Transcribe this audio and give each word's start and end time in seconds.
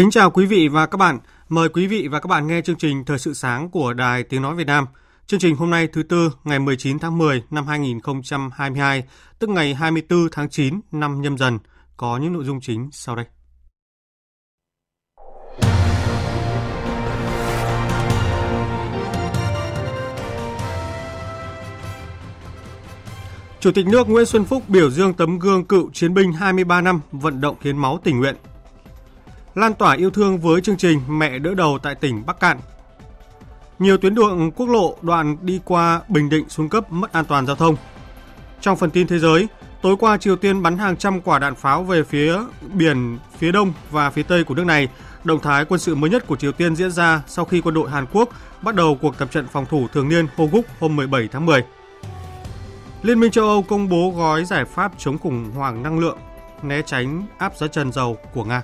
Kính 0.00 0.10
chào 0.10 0.30
quý 0.30 0.46
vị 0.46 0.68
và 0.68 0.86
các 0.86 0.96
bạn. 0.96 1.18
Mời 1.48 1.68
quý 1.68 1.86
vị 1.86 2.08
và 2.08 2.20
các 2.20 2.26
bạn 2.26 2.46
nghe 2.46 2.60
chương 2.62 2.76
trình 2.76 3.04
Thời 3.04 3.18
sự 3.18 3.34
sáng 3.34 3.70
của 3.70 3.92
Đài 3.92 4.22
Tiếng 4.22 4.42
Nói 4.42 4.54
Việt 4.54 4.66
Nam. 4.66 4.86
Chương 5.26 5.40
trình 5.40 5.56
hôm 5.56 5.70
nay 5.70 5.86
thứ 5.86 6.02
Tư 6.02 6.32
ngày 6.44 6.58
19 6.58 6.98
tháng 6.98 7.18
10 7.18 7.42
năm 7.50 7.66
2022, 7.66 9.04
tức 9.38 9.50
ngày 9.50 9.74
24 9.74 10.28
tháng 10.32 10.48
9 10.50 10.80
năm 10.92 11.22
nhâm 11.22 11.38
dần, 11.38 11.58
có 11.96 12.18
những 12.18 12.32
nội 12.32 12.44
dung 12.44 12.60
chính 12.60 12.88
sau 12.92 13.16
đây. 13.16 13.24
Chủ 23.60 23.70
tịch 23.72 23.86
nước 23.86 24.08
Nguyễn 24.08 24.26
Xuân 24.26 24.44
Phúc 24.44 24.62
biểu 24.68 24.90
dương 24.90 25.14
tấm 25.14 25.38
gương 25.38 25.64
cựu 25.64 25.90
chiến 25.92 26.14
binh 26.14 26.32
23 26.32 26.80
năm 26.80 27.00
vận 27.12 27.40
động 27.40 27.56
hiến 27.60 27.76
máu 27.76 28.00
tình 28.04 28.18
nguyện 28.18 28.36
lan 29.54 29.74
tỏa 29.74 29.94
yêu 29.94 30.10
thương 30.10 30.38
với 30.38 30.60
chương 30.60 30.76
trình 30.76 31.00
Mẹ 31.08 31.38
đỡ 31.38 31.54
đầu 31.54 31.78
tại 31.82 31.94
tỉnh 31.94 32.26
Bắc 32.26 32.40
Cạn. 32.40 32.58
Nhiều 33.78 33.96
tuyến 33.96 34.14
đường 34.14 34.50
quốc 34.50 34.66
lộ 34.68 34.96
đoạn 35.02 35.36
đi 35.42 35.60
qua 35.64 36.00
Bình 36.08 36.28
Định 36.28 36.48
xuống 36.48 36.68
cấp 36.68 36.92
mất 36.92 37.12
an 37.12 37.24
toàn 37.24 37.46
giao 37.46 37.56
thông. 37.56 37.76
Trong 38.60 38.76
phần 38.76 38.90
tin 38.90 39.06
thế 39.06 39.18
giới, 39.18 39.48
tối 39.82 39.96
qua 39.98 40.16
Triều 40.16 40.36
Tiên 40.36 40.62
bắn 40.62 40.78
hàng 40.78 40.96
trăm 40.96 41.20
quả 41.20 41.38
đạn 41.38 41.54
pháo 41.54 41.82
về 41.82 42.04
phía 42.04 42.38
biển 42.72 43.18
phía 43.38 43.52
đông 43.52 43.72
và 43.90 44.10
phía 44.10 44.22
tây 44.22 44.44
của 44.44 44.54
nước 44.54 44.64
này. 44.64 44.88
Động 45.24 45.40
thái 45.40 45.64
quân 45.64 45.80
sự 45.80 45.94
mới 45.94 46.10
nhất 46.10 46.26
của 46.26 46.36
Triều 46.36 46.52
Tiên 46.52 46.76
diễn 46.76 46.90
ra 46.90 47.22
sau 47.26 47.44
khi 47.44 47.60
quân 47.60 47.74
đội 47.74 47.90
Hàn 47.90 48.06
Quốc 48.12 48.28
bắt 48.62 48.74
đầu 48.74 48.98
cuộc 49.02 49.18
tập 49.18 49.28
trận 49.30 49.46
phòng 49.52 49.66
thủ 49.66 49.88
thường 49.92 50.08
niên 50.08 50.26
Hoguk 50.36 50.64
hôm 50.80 50.96
17 50.96 51.28
tháng 51.32 51.46
10. 51.46 51.64
Liên 53.02 53.20
minh 53.20 53.30
châu 53.30 53.46
Âu 53.46 53.62
công 53.62 53.88
bố 53.88 54.12
gói 54.16 54.44
giải 54.44 54.64
pháp 54.64 54.92
chống 54.98 55.18
khủng 55.18 55.50
hoảng 55.54 55.82
năng 55.82 55.98
lượng, 55.98 56.18
né 56.62 56.82
tránh 56.82 57.26
áp 57.38 57.56
giá 57.56 57.66
trần 57.66 57.92
dầu 57.92 58.18
của 58.34 58.44
Nga. 58.44 58.62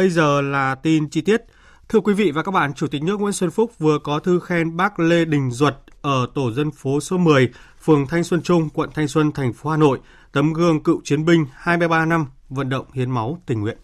Bây 0.00 0.10
giờ 0.10 0.40
là 0.40 0.74
tin 0.74 1.08
chi 1.08 1.20
tiết. 1.20 1.42
Thưa 1.88 2.00
quý 2.00 2.14
vị 2.14 2.30
và 2.30 2.42
các 2.42 2.52
bạn, 2.52 2.74
Chủ 2.74 2.86
tịch 2.86 3.02
nước 3.02 3.20
Nguyễn 3.20 3.32
Xuân 3.32 3.50
Phúc 3.50 3.72
vừa 3.78 3.98
có 3.98 4.18
thư 4.18 4.40
khen 4.40 4.76
bác 4.76 5.00
Lê 5.00 5.24
Đình 5.24 5.50
Duật 5.50 5.76
ở 6.02 6.26
tổ 6.34 6.52
dân 6.52 6.70
phố 6.70 7.00
số 7.00 7.18
10, 7.18 7.48
phường 7.82 8.06
Thanh 8.06 8.24
Xuân 8.24 8.42
Trung, 8.42 8.68
quận 8.74 8.90
Thanh 8.94 9.08
Xuân, 9.08 9.32
thành 9.32 9.52
phố 9.52 9.70
Hà 9.70 9.76
Nội, 9.76 9.98
tấm 10.32 10.52
gương 10.52 10.82
cựu 10.82 11.00
chiến 11.04 11.24
binh 11.24 11.46
23 11.54 12.04
năm 12.04 12.26
vận 12.48 12.68
động 12.68 12.86
hiến 12.92 13.10
máu 13.10 13.42
tình 13.46 13.60
nguyện. 13.60 13.78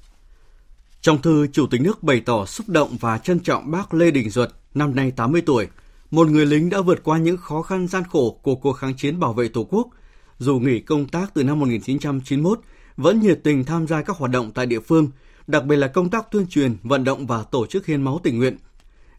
Trong 1.00 1.22
thư, 1.22 1.46
Chủ 1.46 1.66
tịch 1.66 1.80
nước 1.80 2.02
bày 2.02 2.20
tỏ 2.20 2.46
xúc 2.46 2.68
động 2.68 2.96
và 3.00 3.18
trân 3.18 3.40
trọng 3.40 3.70
bác 3.70 3.94
Lê 3.94 4.10
Đình 4.10 4.30
Duật, 4.30 4.50
năm 4.74 4.94
nay 4.94 5.10
80 5.10 5.42
tuổi, 5.46 5.68
một 6.10 6.28
người 6.28 6.46
lính 6.46 6.70
đã 6.70 6.80
vượt 6.80 7.04
qua 7.04 7.18
những 7.18 7.36
khó 7.36 7.62
khăn 7.62 7.88
gian 7.88 8.02
khổ 8.04 8.38
của 8.42 8.54
cuộc 8.54 8.72
kháng 8.72 8.96
chiến 8.96 9.20
bảo 9.20 9.32
vệ 9.32 9.48
Tổ 9.48 9.64
quốc. 9.70 9.88
Dù 10.38 10.58
nghỉ 10.58 10.80
công 10.80 11.08
tác 11.08 11.34
từ 11.34 11.44
năm 11.44 11.60
1991, 11.60 12.60
vẫn 12.96 13.20
nhiệt 13.20 13.40
tình 13.44 13.64
tham 13.64 13.86
gia 13.86 14.02
các 14.02 14.16
hoạt 14.16 14.30
động 14.30 14.52
tại 14.54 14.66
địa 14.66 14.80
phương– 14.80 15.10
đặc 15.46 15.64
biệt 15.64 15.76
là 15.76 15.88
công 15.88 16.10
tác 16.10 16.30
tuyên 16.30 16.46
truyền, 16.46 16.76
vận 16.82 17.04
động 17.04 17.26
và 17.26 17.42
tổ 17.42 17.66
chức 17.66 17.86
hiến 17.86 18.02
máu 18.02 18.20
tình 18.22 18.38
nguyện. 18.38 18.56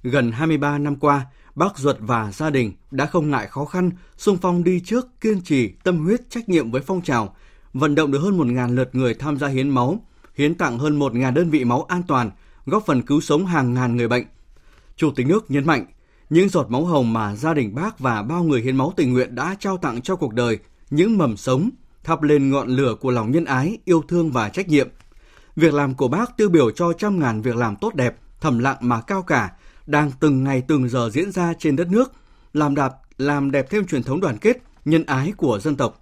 Gần 0.03 0.31
23 0.31 0.77
năm 0.77 0.95
qua, 0.95 1.25
bác 1.55 1.77
Duật 1.77 1.97
và 1.99 2.31
gia 2.31 2.49
đình 2.49 2.73
đã 2.91 3.05
không 3.05 3.29
ngại 3.29 3.47
khó 3.47 3.65
khăn, 3.65 3.91
xung 4.17 4.37
phong 4.37 4.63
đi 4.63 4.81
trước, 4.85 5.21
kiên 5.21 5.41
trì, 5.41 5.69
tâm 5.83 6.05
huyết, 6.05 6.29
trách 6.29 6.49
nhiệm 6.49 6.71
với 6.71 6.81
phong 6.81 7.01
trào, 7.01 7.35
vận 7.73 7.95
động 7.95 8.11
được 8.11 8.19
hơn 8.19 8.37
1.000 8.37 8.75
lượt 8.75 8.89
người 8.95 9.13
tham 9.13 9.37
gia 9.37 9.47
hiến 9.47 9.69
máu, 9.69 10.05
hiến 10.35 10.55
tặng 10.55 10.79
hơn 10.79 10.99
1.000 10.99 11.33
đơn 11.33 11.49
vị 11.49 11.63
máu 11.63 11.83
an 11.83 12.03
toàn, 12.07 12.31
góp 12.65 12.85
phần 12.85 13.01
cứu 13.01 13.21
sống 13.21 13.45
hàng 13.45 13.73
ngàn 13.73 13.95
người 13.95 14.07
bệnh. 14.07 14.25
Chủ 14.95 15.11
tịch 15.11 15.27
nước 15.27 15.51
nhấn 15.51 15.65
mạnh, 15.65 15.85
những 16.29 16.49
giọt 16.49 16.69
máu 16.69 16.85
hồng 16.85 17.13
mà 17.13 17.35
gia 17.35 17.53
đình 17.53 17.75
bác 17.75 17.99
và 17.99 18.21
bao 18.21 18.43
người 18.43 18.61
hiến 18.61 18.77
máu 18.77 18.93
tình 18.95 19.13
nguyện 19.13 19.35
đã 19.35 19.55
trao 19.59 19.77
tặng 19.77 20.01
cho 20.01 20.15
cuộc 20.15 20.33
đời, 20.33 20.59
những 20.89 21.17
mầm 21.17 21.37
sống, 21.37 21.69
thắp 22.03 22.21
lên 22.21 22.49
ngọn 22.49 22.67
lửa 22.67 22.95
của 23.01 23.11
lòng 23.11 23.31
nhân 23.31 23.45
ái, 23.45 23.77
yêu 23.85 24.03
thương 24.07 24.31
và 24.31 24.49
trách 24.49 24.67
nhiệm– 24.67 24.87
Việc 25.57 25.73
làm 25.73 25.95
của 25.95 26.07
bác 26.07 26.37
tiêu 26.37 26.49
biểu 26.49 26.71
cho 26.71 26.93
trăm 26.93 27.19
ngàn 27.19 27.41
việc 27.41 27.55
làm 27.55 27.75
tốt 27.75 27.95
đẹp, 27.95 28.15
thầm 28.41 28.59
lặng 28.59 28.77
mà 28.79 29.01
cao 29.01 29.21
cả, 29.21 29.51
đang 29.85 30.11
từng 30.19 30.43
ngày 30.43 30.63
từng 30.67 30.89
giờ 30.89 31.09
diễn 31.13 31.31
ra 31.31 31.53
trên 31.59 31.75
đất 31.75 31.87
nước, 31.87 32.11
làm 32.53 32.75
đạp, 32.75 32.93
làm 33.17 33.51
đẹp 33.51 33.69
thêm 33.69 33.85
truyền 33.85 34.03
thống 34.03 34.19
đoàn 34.19 34.37
kết, 34.37 34.57
nhân 34.85 35.03
ái 35.05 35.33
của 35.37 35.59
dân 35.59 35.75
tộc. 35.75 36.01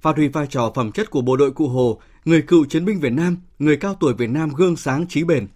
Phát 0.00 0.16
huy 0.16 0.28
vai 0.28 0.46
trò 0.46 0.72
phẩm 0.74 0.92
chất 0.92 1.10
của 1.10 1.20
bộ 1.20 1.36
đội 1.36 1.50
Cụ 1.50 1.68
Hồ, 1.68 2.00
người 2.24 2.42
cựu 2.42 2.64
chiến 2.64 2.84
binh 2.84 3.00
Việt 3.00 3.12
Nam, 3.12 3.36
người 3.58 3.76
cao 3.76 3.96
tuổi 4.00 4.14
Việt 4.14 4.30
Nam 4.30 4.50
gương 4.56 4.76
sáng 4.76 5.06
trí 5.08 5.24
bền. 5.24 5.48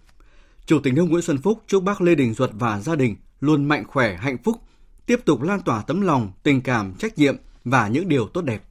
Chủ 0.65 0.79
tịch 0.79 0.93
nước 0.93 1.03
Nguyễn 1.03 1.21
Xuân 1.21 1.37
Phúc 1.37 1.63
chúc 1.67 1.83
bác 1.83 2.01
Lê 2.01 2.15
Đình 2.15 2.33
Duật 2.33 2.51
và 2.53 2.79
gia 2.79 2.95
đình 2.95 3.15
luôn 3.39 3.65
mạnh 3.65 3.83
khỏe, 3.87 4.15
hạnh 4.15 4.37
phúc, 4.43 4.61
tiếp 5.05 5.19
tục 5.25 5.41
lan 5.41 5.61
tỏa 5.61 5.81
tấm 5.81 6.01
lòng, 6.01 6.31
tình 6.43 6.61
cảm, 6.61 6.93
trách 6.93 7.17
nhiệm 7.17 7.35
và 7.65 7.87
những 7.87 8.09
điều 8.09 8.27
tốt 8.27 8.41
đẹp. 8.41 8.61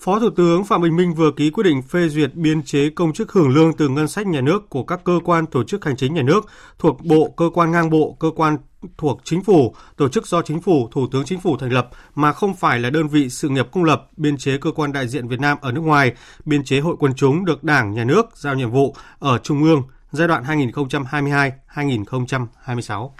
Phó 0.00 0.18
Thủ 0.18 0.30
tướng 0.30 0.64
Phạm 0.64 0.82
Bình 0.82 0.96
Minh 0.96 1.14
vừa 1.14 1.30
ký 1.30 1.50
quyết 1.50 1.64
định 1.64 1.82
phê 1.82 2.08
duyệt 2.08 2.34
biên 2.34 2.62
chế 2.62 2.90
công 2.90 3.12
chức 3.12 3.32
hưởng 3.32 3.48
lương 3.48 3.72
từ 3.72 3.88
ngân 3.88 4.08
sách 4.08 4.26
nhà 4.26 4.40
nước 4.40 4.70
của 4.70 4.84
các 4.84 5.00
cơ 5.04 5.20
quan 5.24 5.46
tổ 5.46 5.64
chức 5.64 5.84
hành 5.84 5.96
chính 5.96 6.14
nhà 6.14 6.22
nước 6.22 6.46
thuộc 6.78 7.04
Bộ, 7.04 7.34
cơ 7.36 7.50
quan 7.54 7.70
ngang 7.70 7.90
bộ, 7.90 8.16
cơ 8.20 8.30
quan 8.36 8.56
thuộc 8.98 9.20
chính 9.24 9.42
phủ, 9.42 9.74
tổ 9.96 10.08
chức 10.08 10.26
do 10.26 10.42
chính 10.42 10.60
phủ, 10.60 10.88
Thủ 10.90 11.06
tướng 11.12 11.24
Chính 11.24 11.40
phủ 11.40 11.56
thành 11.56 11.72
lập 11.72 11.88
mà 12.14 12.32
không 12.32 12.54
phải 12.54 12.80
là 12.80 12.90
đơn 12.90 13.08
vị 13.08 13.30
sự 13.30 13.48
nghiệp 13.48 13.66
công 13.72 13.84
lập, 13.84 14.08
biên 14.16 14.36
chế 14.36 14.58
cơ 14.58 14.70
quan 14.72 14.92
đại 14.92 15.08
diện 15.08 15.28
Việt 15.28 15.40
Nam 15.40 15.58
ở 15.60 15.72
nước 15.72 15.80
ngoài, 15.80 16.12
biên 16.44 16.64
chế 16.64 16.80
hội 16.80 16.96
quần 16.98 17.14
chúng 17.14 17.44
được 17.44 17.64
Đảng, 17.64 17.94
Nhà 17.94 18.04
nước 18.04 18.26
giao 18.34 18.54
nhiệm 18.54 18.70
vụ 18.70 18.94
ở 19.18 19.38
Trung 19.38 19.62
ương 19.62 19.82
giai 20.10 20.28
đoạn 20.28 20.44
2022-2026. 21.74 23.10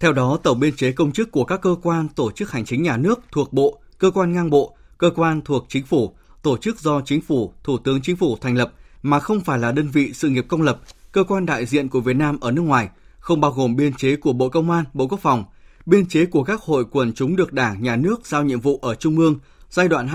Theo 0.00 0.12
đó, 0.12 0.38
tổng 0.42 0.60
biên 0.60 0.76
chế 0.76 0.92
công 0.92 1.12
chức 1.12 1.32
của 1.32 1.44
các 1.44 1.60
cơ 1.60 1.76
quan 1.82 2.08
tổ 2.08 2.30
chức 2.30 2.50
hành 2.50 2.64
chính 2.64 2.82
nhà 2.82 2.96
nước 2.96 3.20
thuộc 3.32 3.52
Bộ, 3.52 3.78
cơ 3.98 4.10
quan 4.10 4.32
ngang 4.32 4.50
bộ, 4.50 4.76
cơ 5.02 5.10
quan 5.10 5.40
thuộc 5.44 5.66
chính 5.68 5.86
phủ, 5.86 6.12
tổ 6.42 6.56
chức 6.56 6.80
do 6.80 7.00
chính 7.04 7.20
phủ, 7.20 7.52
thủ 7.64 7.78
tướng 7.78 8.02
chính 8.02 8.16
phủ 8.16 8.36
thành 8.40 8.56
lập 8.56 8.72
mà 9.02 9.20
không 9.20 9.40
phải 9.40 9.58
là 9.58 9.72
đơn 9.72 9.88
vị 9.88 10.12
sự 10.12 10.28
nghiệp 10.28 10.44
công 10.48 10.62
lập, 10.62 10.80
cơ 11.12 11.24
quan 11.24 11.46
đại 11.46 11.66
diện 11.66 11.88
của 11.88 12.00
Việt 12.00 12.16
Nam 12.16 12.40
ở 12.40 12.50
nước 12.50 12.62
ngoài, 12.62 12.88
không 13.18 13.40
bao 13.40 13.52
gồm 13.52 13.76
biên 13.76 13.94
chế 13.94 14.16
của 14.16 14.32
Bộ 14.32 14.48
Công 14.48 14.70
an, 14.70 14.84
Bộ 14.94 15.06
Quốc 15.06 15.20
phòng, 15.20 15.44
biên 15.86 16.06
chế 16.06 16.26
của 16.26 16.44
các 16.44 16.60
hội 16.60 16.84
quần 16.90 17.12
chúng 17.12 17.36
được 17.36 17.52
Đảng, 17.52 17.82
Nhà 17.82 17.96
nước 17.96 18.26
giao 18.26 18.44
nhiệm 18.44 18.60
vụ 18.60 18.78
ở 18.82 18.94
Trung 18.94 19.18
ương 19.18 19.38
giai 19.70 19.88
đoạn 19.88 20.08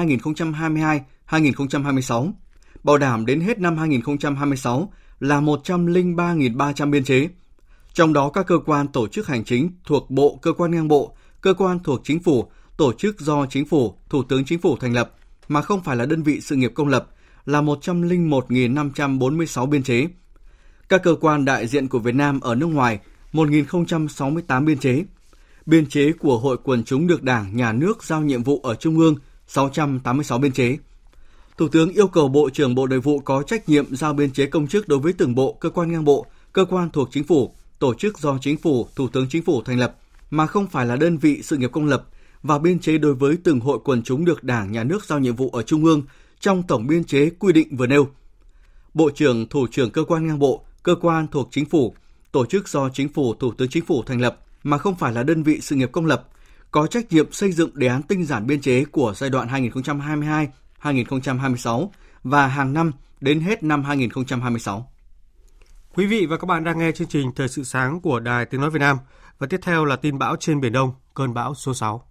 2022-2026, 1.30 2.32
bảo 2.84 2.98
đảm 2.98 3.26
đến 3.26 3.42
hết 3.42 3.60
năm 3.60 3.78
2026 3.78 4.94
là 5.20 5.42
103.300 5.42 6.92
biên 6.92 7.04
chế. 7.04 7.30
Trong 7.94 8.14
đó 8.14 8.30
các 8.30 8.48
cơ 8.48 8.60
quan 8.66 8.88
tổ 8.88 9.08
chức 9.08 9.28
hành 9.28 9.44
chính 9.44 9.72
thuộc 9.86 10.12
Bộ, 10.12 10.40
cơ 10.42 10.54
quan 10.54 10.72
ngang 10.72 10.88
bộ, 10.88 11.14
cơ 11.42 11.54
quan 11.54 11.80
thuộc 11.84 12.02
chính 12.04 12.24
phủ 12.24 12.48
tổ 12.78 12.94
chức 12.94 13.20
do 13.20 13.46
chính 13.50 13.66
phủ, 13.66 13.96
thủ 14.10 14.24
tướng 14.24 14.46
chính 14.46 14.60
phủ 14.60 14.78
thành 14.78 14.94
lập 14.94 15.12
mà 15.48 15.62
không 15.62 15.84
phải 15.84 15.96
là 15.96 16.06
đơn 16.06 16.24
vị 16.24 16.42
sự 16.42 16.56
nghiệp 16.56 16.72
công 16.76 16.88
lập 16.88 17.08
là 17.46 17.62
101.546 17.62 19.66
biên 19.66 19.84
chế. 19.84 20.08
Các 20.90 21.04
cơ 21.04 21.16
quan 21.22 21.46
đại 21.46 21.68
diện 21.68 21.88
của 21.88 22.00
Việt 22.00 22.16
Nam 22.16 22.40
ở 22.40 22.56
nước 22.56 22.66
ngoài 22.66 23.00
1.068 23.34 24.66
biên 24.66 24.78
chế. 24.78 25.04
Biên 25.66 25.86
chế 25.86 26.12
của 26.12 26.38
Hội 26.38 26.58
quần 26.64 26.84
chúng 26.84 27.08
được 27.08 27.24
Đảng, 27.24 27.58
Nhà 27.58 27.74
nước 27.74 28.04
giao 28.04 28.22
nhiệm 28.22 28.44
vụ 28.44 28.60
ở 28.64 28.76
Trung 28.76 28.98
ương 28.98 29.16
686 29.48 30.40
biên 30.40 30.52
chế. 30.52 30.78
Thủ 31.58 31.68
tướng 31.68 31.92
yêu 31.92 32.08
cầu 32.08 32.28
Bộ 32.28 32.50
trưởng 32.50 32.76
Bộ 32.76 32.88
Nội 32.88 33.00
vụ 33.00 33.20
có 33.20 33.44
trách 33.44 33.70
nhiệm 33.70 33.96
giao 33.96 34.14
biên 34.14 34.32
chế 34.32 34.46
công 34.46 34.68
chức 34.68 34.88
đối 34.88 35.00
với 35.00 35.14
từng 35.14 35.36
bộ, 35.36 35.54
cơ 35.54 35.70
quan 35.70 35.92
ngang 35.92 36.06
bộ, 36.06 36.26
cơ 36.54 36.66
quan 36.66 36.90
thuộc 36.90 37.10
chính 37.12 37.24
phủ, 37.24 37.56
tổ 37.80 37.94
chức 37.94 38.20
do 38.20 38.38
chính 38.42 38.58
phủ, 38.58 38.88
thủ 38.96 39.08
tướng 39.08 39.30
chính 39.30 39.44
phủ 39.44 39.62
thành 39.62 39.80
lập 39.80 39.96
mà 40.30 40.48
không 40.48 40.68
phải 40.68 40.86
là 40.86 40.96
đơn 40.96 41.18
vị 41.18 41.42
sự 41.44 41.58
nghiệp 41.58 41.72
công 41.72 41.86
lập 41.86 42.04
và 42.44 42.60
biên 42.60 42.80
chế 42.80 42.98
đối 42.98 43.14
với 43.14 43.38
từng 43.44 43.60
hội 43.60 43.80
quần 43.84 44.04
chúng 44.04 44.26
được 44.26 44.44
Đảng, 44.44 44.72
Nhà 44.72 44.84
nước 44.84 45.06
giao 45.06 45.20
nhiệm 45.20 45.36
vụ 45.36 45.50
ở 45.50 45.62
Trung 45.62 45.86
ương 45.86 46.02
trong 46.40 46.64
tổng 46.64 46.88
biên 46.88 47.04
chế 47.04 47.30
quy 47.30 47.54
định 47.54 47.76
vừa 47.76 47.88
nêu. 47.88 48.08
Bộ 48.94 49.10
trưởng, 49.10 49.50
Thủ 49.50 49.68
trưởng 49.72 49.92
cơ 49.92 50.04
quan 50.04 50.28
ngang 50.28 50.40
bộ, 50.40 50.66
cơ 50.84 50.96
quan 51.02 51.28
thuộc 51.28 51.48
chính 51.52 51.66
phủ, 51.66 51.96
tổ 52.32 52.46
chức 52.46 52.68
do 52.70 52.90
Chính 52.90 53.10
phủ, 53.10 53.34
Thủ 53.34 53.52
tướng 53.52 53.70
Chính 53.70 53.86
phủ 53.86 54.04
thành 54.04 54.22
lập 54.22 54.40
mà 54.64 54.78
không 54.78 54.96
phải 54.96 55.14
là 55.14 55.24
đơn 55.24 55.44
vị 55.44 55.62
sự 55.62 55.76
nghiệp 55.76 55.90
công 55.92 56.06
lập, 56.06 56.28
có 56.72 56.88
trách 56.88 57.12
nhiệm 57.12 57.32
xây 57.32 57.52
dựng 57.52 57.70
đề 57.74 57.88
án 57.88 58.02
tinh 58.02 58.26
giản 58.26 58.48
biên 58.48 58.62
chế 58.62 58.86
của 58.86 59.14
giai 59.16 59.30
đoạn 59.30 59.48
2022-2026 60.82 61.90
và 62.24 62.48
hàng 62.48 62.74
năm 62.74 62.92
đến 63.22 63.40
hết 63.40 63.64
năm 63.64 63.84
2026. 63.84 64.92
Quý 65.96 66.06
vị 66.06 66.26
và 66.26 66.38
các 66.38 66.46
bạn 66.46 66.64
đang 66.64 66.80
nghe 66.80 66.92
chương 66.92 67.08
trình 67.08 67.32
Thời 67.36 67.48
sự 67.48 67.64
sáng 67.64 68.02
của 68.02 68.20
Đài 68.20 68.46
Tiếng 68.46 68.62
Nói 68.62 68.70
Việt 68.70 68.80
Nam 68.80 68.98
và 69.40 69.48
tiếp 69.48 69.60
theo 69.64 69.86
là 69.86 69.96
tin 69.96 70.18
bão 70.18 70.36
trên 70.36 70.62
Biển 70.62 70.74
Đông, 70.74 70.94
cơn 71.14 71.34
bão 71.34 71.56
số 71.56 71.74
6. 71.74 72.07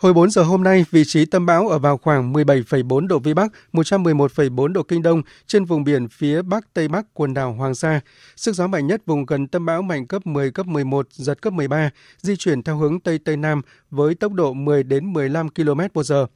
Hồi 0.00 0.12
4 0.12 0.30
giờ 0.30 0.42
hôm 0.42 0.62
nay, 0.62 0.84
vị 0.90 1.04
trí 1.04 1.24
tâm 1.24 1.46
bão 1.46 1.68
ở 1.68 1.78
vào 1.78 1.98
khoảng 1.98 2.32
17,4 2.32 3.06
độ 3.06 3.18
Vĩ 3.18 3.34
Bắc, 3.34 3.52
111,4 3.72 4.72
độ 4.72 4.82
Kinh 4.82 5.02
Đông 5.02 5.22
trên 5.46 5.64
vùng 5.64 5.84
biển 5.84 6.08
phía 6.08 6.42
Bắc 6.42 6.74
Tây 6.74 6.88
Bắc 6.88 7.06
quần 7.14 7.34
đảo 7.34 7.52
Hoàng 7.52 7.74
Sa. 7.74 8.00
Sức 8.36 8.54
gió 8.54 8.66
mạnh 8.66 8.86
nhất 8.86 9.02
vùng 9.06 9.26
gần 9.26 9.46
tâm 9.46 9.66
bão 9.66 9.82
mạnh 9.82 10.06
cấp 10.06 10.26
10, 10.26 10.50
cấp 10.50 10.66
11, 10.66 11.06
giật 11.12 11.42
cấp 11.42 11.52
13, 11.52 11.90
di 12.20 12.36
chuyển 12.36 12.62
theo 12.62 12.76
hướng 12.76 13.00
Tây 13.00 13.18
Tây 13.18 13.36
Nam 13.36 13.62
với 13.90 14.14
tốc 14.14 14.32
độ 14.32 14.52
10 14.52 14.82
đến 14.82 15.12
15 15.12 15.48
km 15.48 15.80
một 15.94 16.02
giờ. 16.02 16.26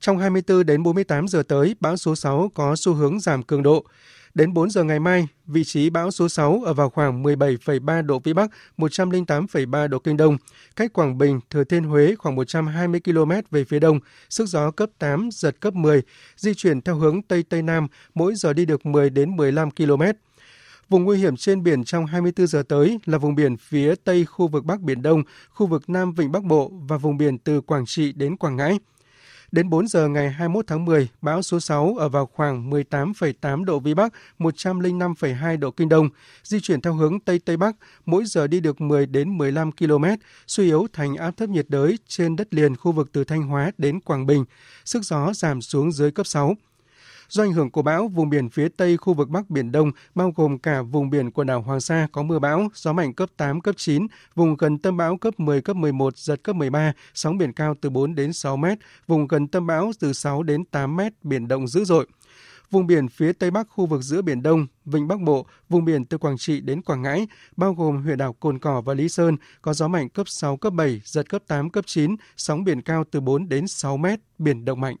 Trong 0.00 0.18
24 0.18 0.66
đến 0.66 0.82
48 0.82 1.28
giờ 1.28 1.42
tới, 1.48 1.76
bão 1.80 1.96
số 1.96 2.16
6 2.16 2.50
có 2.54 2.76
xu 2.76 2.94
hướng 2.94 3.20
giảm 3.20 3.42
cường 3.42 3.62
độ. 3.62 3.84
Đến 4.36 4.54
4 4.54 4.70
giờ 4.70 4.84
ngày 4.84 5.00
mai, 5.00 5.28
vị 5.46 5.64
trí 5.64 5.90
bão 5.90 6.10
số 6.10 6.28
6 6.28 6.62
ở 6.64 6.74
vào 6.74 6.90
khoảng 6.90 7.22
17,3 7.22 8.06
độ 8.06 8.18
Vĩ 8.18 8.32
Bắc, 8.32 8.50
108,3 8.78 9.88
độ 9.88 9.98
Kinh 9.98 10.16
Đông, 10.16 10.36
cách 10.76 10.92
Quảng 10.92 11.18
Bình, 11.18 11.40
Thừa 11.50 11.64
Thiên 11.64 11.84
Huế 11.84 12.14
khoảng 12.18 12.36
120 12.36 13.00
km 13.04 13.32
về 13.50 13.64
phía 13.64 13.78
đông, 13.78 14.00
sức 14.30 14.46
gió 14.48 14.70
cấp 14.70 14.90
8, 14.98 15.28
giật 15.32 15.60
cấp 15.60 15.74
10, 15.74 16.02
di 16.36 16.54
chuyển 16.54 16.80
theo 16.80 16.96
hướng 16.96 17.22
Tây 17.22 17.42
Tây 17.42 17.62
Nam, 17.62 17.86
mỗi 18.14 18.34
giờ 18.34 18.52
đi 18.52 18.64
được 18.64 18.86
10 18.86 19.10
đến 19.10 19.36
15 19.36 19.70
km. 19.70 20.02
Vùng 20.88 21.04
nguy 21.04 21.18
hiểm 21.18 21.36
trên 21.36 21.62
biển 21.62 21.84
trong 21.84 22.06
24 22.06 22.46
giờ 22.46 22.62
tới 22.68 22.98
là 23.06 23.18
vùng 23.18 23.34
biển 23.34 23.56
phía 23.56 23.94
Tây 24.04 24.24
khu 24.24 24.48
vực 24.48 24.64
Bắc 24.64 24.80
Biển 24.80 25.02
Đông, 25.02 25.22
khu 25.48 25.66
vực 25.66 25.90
Nam 25.90 26.12
Vịnh 26.12 26.32
Bắc 26.32 26.44
Bộ 26.44 26.72
và 26.88 26.96
vùng 26.96 27.16
biển 27.16 27.38
từ 27.38 27.60
Quảng 27.60 27.86
Trị 27.86 28.12
đến 28.12 28.36
Quảng 28.36 28.56
Ngãi. 28.56 28.78
Đến 29.52 29.68
4 29.70 29.88
giờ 29.88 30.08
ngày 30.08 30.30
21 30.30 30.66
tháng 30.66 30.84
10, 30.84 31.08
bão 31.22 31.42
số 31.42 31.60
6 31.60 31.96
ở 31.98 32.08
vào 32.08 32.26
khoảng 32.26 32.70
18,8 32.70 33.64
độ 33.64 33.80
Vĩ 33.80 33.94
Bắc, 33.94 34.12
105,2 34.38 35.58
độ 35.58 35.70
Kinh 35.70 35.88
Đông, 35.88 36.08
di 36.42 36.60
chuyển 36.60 36.80
theo 36.80 36.94
hướng 36.94 37.20
Tây 37.20 37.38
Tây 37.38 37.56
Bắc, 37.56 37.76
mỗi 38.06 38.24
giờ 38.24 38.46
đi 38.46 38.60
được 38.60 38.80
10 38.80 39.06
đến 39.06 39.38
15 39.38 39.72
km, 39.72 40.04
suy 40.46 40.64
yếu 40.64 40.86
thành 40.92 41.16
áp 41.16 41.30
thấp 41.36 41.48
nhiệt 41.48 41.66
đới 41.68 41.98
trên 42.08 42.36
đất 42.36 42.54
liền 42.54 42.76
khu 42.76 42.92
vực 42.92 43.12
từ 43.12 43.24
Thanh 43.24 43.42
Hóa 43.42 43.70
đến 43.78 44.00
Quảng 44.00 44.26
Bình. 44.26 44.44
Sức 44.84 45.02
gió 45.02 45.32
giảm 45.32 45.62
xuống 45.62 45.92
dưới 45.92 46.10
cấp 46.10 46.26
6. 46.26 46.54
Do 47.28 47.42
ảnh 47.42 47.52
hưởng 47.52 47.70
của 47.70 47.82
bão, 47.82 48.08
vùng 48.08 48.30
biển 48.30 48.48
phía 48.48 48.68
tây 48.68 48.96
khu 48.96 49.14
vực 49.14 49.28
Bắc 49.28 49.50
Biển 49.50 49.72
Đông, 49.72 49.90
bao 50.14 50.32
gồm 50.36 50.58
cả 50.58 50.82
vùng 50.82 51.10
biển 51.10 51.30
quần 51.30 51.46
đảo 51.46 51.62
Hoàng 51.62 51.80
Sa 51.80 52.06
có 52.12 52.22
mưa 52.22 52.38
bão, 52.38 52.68
gió 52.74 52.92
mạnh 52.92 53.14
cấp 53.14 53.28
8, 53.36 53.60
cấp 53.60 53.74
9, 53.78 54.06
vùng 54.34 54.56
gần 54.56 54.78
tâm 54.78 54.96
bão 54.96 55.16
cấp 55.16 55.40
10, 55.40 55.62
cấp 55.62 55.76
11, 55.76 56.16
giật 56.16 56.42
cấp 56.42 56.56
13, 56.56 56.92
sóng 57.14 57.38
biển 57.38 57.52
cao 57.52 57.74
từ 57.80 57.90
4 57.90 58.14
đến 58.14 58.32
6 58.32 58.56
mét, 58.56 58.78
vùng 59.06 59.26
gần 59.26 59.48
tâm 59.48 59.66
bão 59.66 59.92
từ 60.00 60.12
6 60.12 60.42
đến 60.42 60.64
8 60.64 60.96
mét, 60.96 61.12
biển 61.22 61.48
động 61.48 61.68
dữ 61.68 61.84
dội. 61.84 62.06
Vùng 62.70 62.86
biển 62.86 63.08
phía 63.08 63.32
Tây 63.32 63.50
Bắc 63.50 63.68
khu 63.68 63.86
vực 63.86 64.02
giữa 64.02 64.22
Biển 64.22 64.42
Đông, 64.42 64.66
Vịnh 64.84 65.08
Bắc 65.08 65.20
Bộ, 65.20 65.46
vùng 65.68 65.84
biển 65.84 66.04
từ 66.04 66.18
Quảng 66.18 66.38
Trị 66.38 66.60
đến 66.60 66.82
Quảng 66.82 67.02
Ngãi, 67.02 67.26
bao 67.56 67.74
gồm 67.74 68.02
huyện 68.02 68.18
đảo 68.18 68.32
Cồn 68.32 68.58
Cỏ 68.58 68.80
và 68.80 68.94
Lý 68.94 69.08
Sơn, 69.08 69.36
có 69.62 69.74
gió 69.74 69.88
mạnh 69.88 70.08
cấp 70.08 70.28
6, 70.28 70.56
cấp 70.56 70.72
7, 70.72 71.00
giật 71.04 71.28
cấp 71.28 71.42
8, 71.46 71.70
cấp 71.70 71.84
9, 71.86 72.16
sóng 72.36 72.64
biển 72.64 72.82
cao 72.82 73.04
từ 73.10 73.20
4 73.20 73.48
đến 73.48 73.66
6 73.66 73.96
mét, 73.96 74.20
biển 74.38 74.64
động 74.64 74.80
mạnh. 74.80 74.96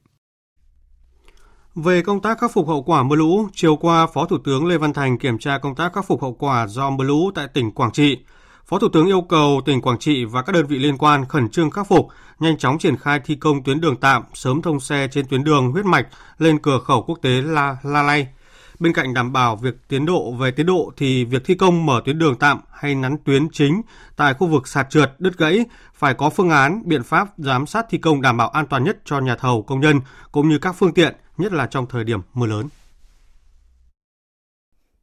Về 1.76 2.02
công 2.02 2.20
tác 2.20 2.38
khắc 2.38 2.52
phục 2.52 2.68
hậu 2.68 2.82
quả 2.82 3.02
mưa 3.02 3.16
lũ, 3.16 3.48
chiều 3.54 3.76
qua 3.76 4.06
Phó 4.06 4.26
Thủ 4.26 4.38
tướng 4.44 4.66
Lê 4.66 4.78
Văn 4.78 4.92
Thành 4.92 5.18
kiểm 5.18 5.38
tra 5.38 5.58
công 5.58 5.74
tác 5.74 5.92
khắc 5.94 6.06
phục 6.06 6.22
hậu 6.22 6.32
quả 6.32 6.66
do 6.66 6.90
mưa 6.90 7.04
lũ 7.04 7.30
tại 7.34 7.48
tỉnh 7.48 7.72
Quảng 7.72 7.92
Trị. 7.92 8.18
Phó 8.66 8.78
Thủ 8.78 8.88
tướng 8.92 9.06
yêu 9.06 9.20
cầu 9.20 9.60
tỉnh 9.64 9.80
Quảng 9.80 9.98
Trị 9.98 10.24
và 10.24 10.42
các 10.42 10.52
đơn 10.52 10.66
vị 10.66 10.78
liên 10.78 10.98
quan 10.98 11.24
khẩn 11.24 11.48
trương 11.48 11.70
khắc 11.70 11.88
phục, 11.88 12.08
nhanh 12.38 12.58
chóng 12.58 12.78
triển 12.78 12.96
khai 12.96 13.20
thi 13.24 13.34
công 13.34 13.62
tuyến 13.62 13.80
đường 13.80 13.96
tạm, 13.96 14.22
sớm 14.34 14.62
thông 14.62 14.80
xe 14.80 15.08
trên 15.10 15.26
tuyến 15.26 15.44
đường 15.44 15.72
huyết 15.72 15.84
mạch 15.84 16.06
lên 16.38 16.58
cửa 16.58 16.78
khẩu 16.78 17.02
quốc 17.02 17.18
tế 17.22 17.30
La, 17.30 17.76
La 17.82 18.02
Lay. 18.02 18.28
Bên 18.78 18.92
cạnh 18.92 19.14
đảm 19.14 19.32
bảo 19.32 19.56
việc 19.56 19.74
tiến 19.88 20.06
độ 20.06 20.32
về 20.32 20.50
tiến 20.50 20.66
độ 20.66 20.92
thì 20.96 21.24
việc 21.24 21.44
thi 21.44 21.54
công 21.54 21.86
mở 21.86 22.02
tuyến 22.04 22.18
đường 22.18 22.38
tạm 22.38 22.60
hay 22.72 22.94
nắn 22.94 23.16
tuyến 23.24 23.48
chính 23.52 23.82
tại 24.16 24.34
khu 24.34 24.46
vực 24.46 24.68
sạt 24.68 24.90
trượt, 24.90 25.14
đứt 25.18 25.38
gãy 25.38 25.64
phải 25.94 26.14
có 26.14 26.30
phương 26.30 26.50
án, 26.50 26.82
biện 26.84 27.02
pháp 27.02 27.28
giám 27.38 27.66
sát 27.66 27.86
thi 27.90 27.98
công 27.98 28.22
đảm 28.22 28.36
bảo 28.36 28.48
an 28.48 28.66
toàn 28.66 28.84
nhất 28.84 28.98
cho 29.04 29.20
nhà 29.20 29.36
thầu, 29.36 29.62
công 29.62 29.80
nhân 29.80 30.00
cũng 30.32 30.48
như 30.48 30.58
các 30.58 30.72
phương 30.78 30.94
tiện, 30.94 31.16
nhất 31.38 31.52
là 31.52 31.66
trong 31.66 31.86
thời 31.86 32.04
điểm 32.04 32.20
mưa 32.34 32.46
lớn. 32.46 32.68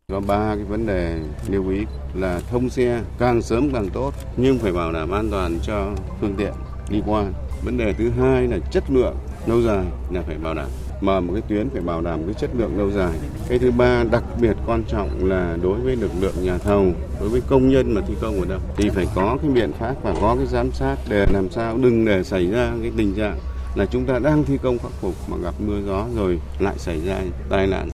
Có 0.07 0.19
ba 0.19 0.55
cái 0.55 0.63
vấn 0.63 0.85
đề 0.85 1.19
lưu 1.49 1.69
ý 1.69 1.85
là 2.13 2.41
thông 2.49 2.69
xe 2.69 3.03
càng 3.19 3.41
sớm 3.41 3.73
càng 3.73 3.89
tốt 3.89 4.13
nhưng 4.37 4.59
phải 4.59 4.71
bảo 4.71 4.91
đảm 4.91 5.11
an 5.11 5.27
toàn 5.31 5.59
cho 5.63 5.95
phương 6.21 6.35
tiện 6.37 6.53
đi 6.89 7.01
qua. 7.05 7.25
Vấn 7.65 7.77
đề 7.77 7.93
thứ 7.93 8.09
hai 8.09 8.47
là 8.47 8.57
chất 8.71 8.83
lượng 8.89 9.15
lâu 9.47 9.61
dài 9.61 9.85
là 10.11 10.21
phải 10.21 10.37
bảo 10.37 10.53
đảm 10.53 10.69
mà 11.01 11.19
một 11.19 11.33
cái 11.33 11.41
tuyến 11.49 11.69
phải 11.69 11.81
bảo 11.81 12.01
đảm 12.01 12.23
cái 12.25 12.33
chất 12.33 12.49
lượng 12.57 12.77
lâu 12.77 12.91
dài. 12.91 13.13
Cái 13.49 13.59
thứ 13.59 13.71
ba 13.71 14.03
đặc 14.11 14.23
biệt 14.41 14.57
quan 14.65 14.83
trọng 14.87 15.29
là 15.29 15.57
đối 15.61 15.81
với 15.81 15.95
lực 15.95 16.11
lượng 16.19 16.35
nhà 16.41 16.57
thầu, 16.57 16.85
đối 17.19 17.29
với 17.29 17.41
công 17.41 17.69
nhân 17.69 17.93
mà 17.93 18.01
thi 18.07 18.13
công 18.21 18.39
ở 18.39 18.45
đâu 18.45 18.59
thì 18.77 18.89
phải 18.89 19.07
có 19.15 19.37
cái 19.41 19.51
biện 19.51 19.73
pháp 19.73 19.95
và 20.03 20.15
có 20.21 20.35
cái 20.35 20.45
giám 20.45 20.71
sát 20.71 20.97
để 21.09 21.25
làm 21.33 21.49
sao 21.49 21.77
đừng 21.77 22.05
để 22.05 22.23
xảy 22.23 22.51
ra 22.51 22.73
cái 22.81 22.91
tình 22.97 23.13
trạng 23.15 23.39
là 23.75 23.85
chúng 23.85 24.05
ta 24.05 24.19
đang 24.19 24.43
thi 24.43 24.57
công 24.63 24.79
khắc 24.79 24.91
phục 24.91 25.29
mà 25.29 25.37
gặp 25.37 25.53
mưa 25.59 25.81
gió 25.87 26.05
rồi 26.15 26.39
lại 26.59 26.79
xảy 26.79 27.05
ra 27.05 27.21
tai 27.49 27.67
nạn 27.67 27.89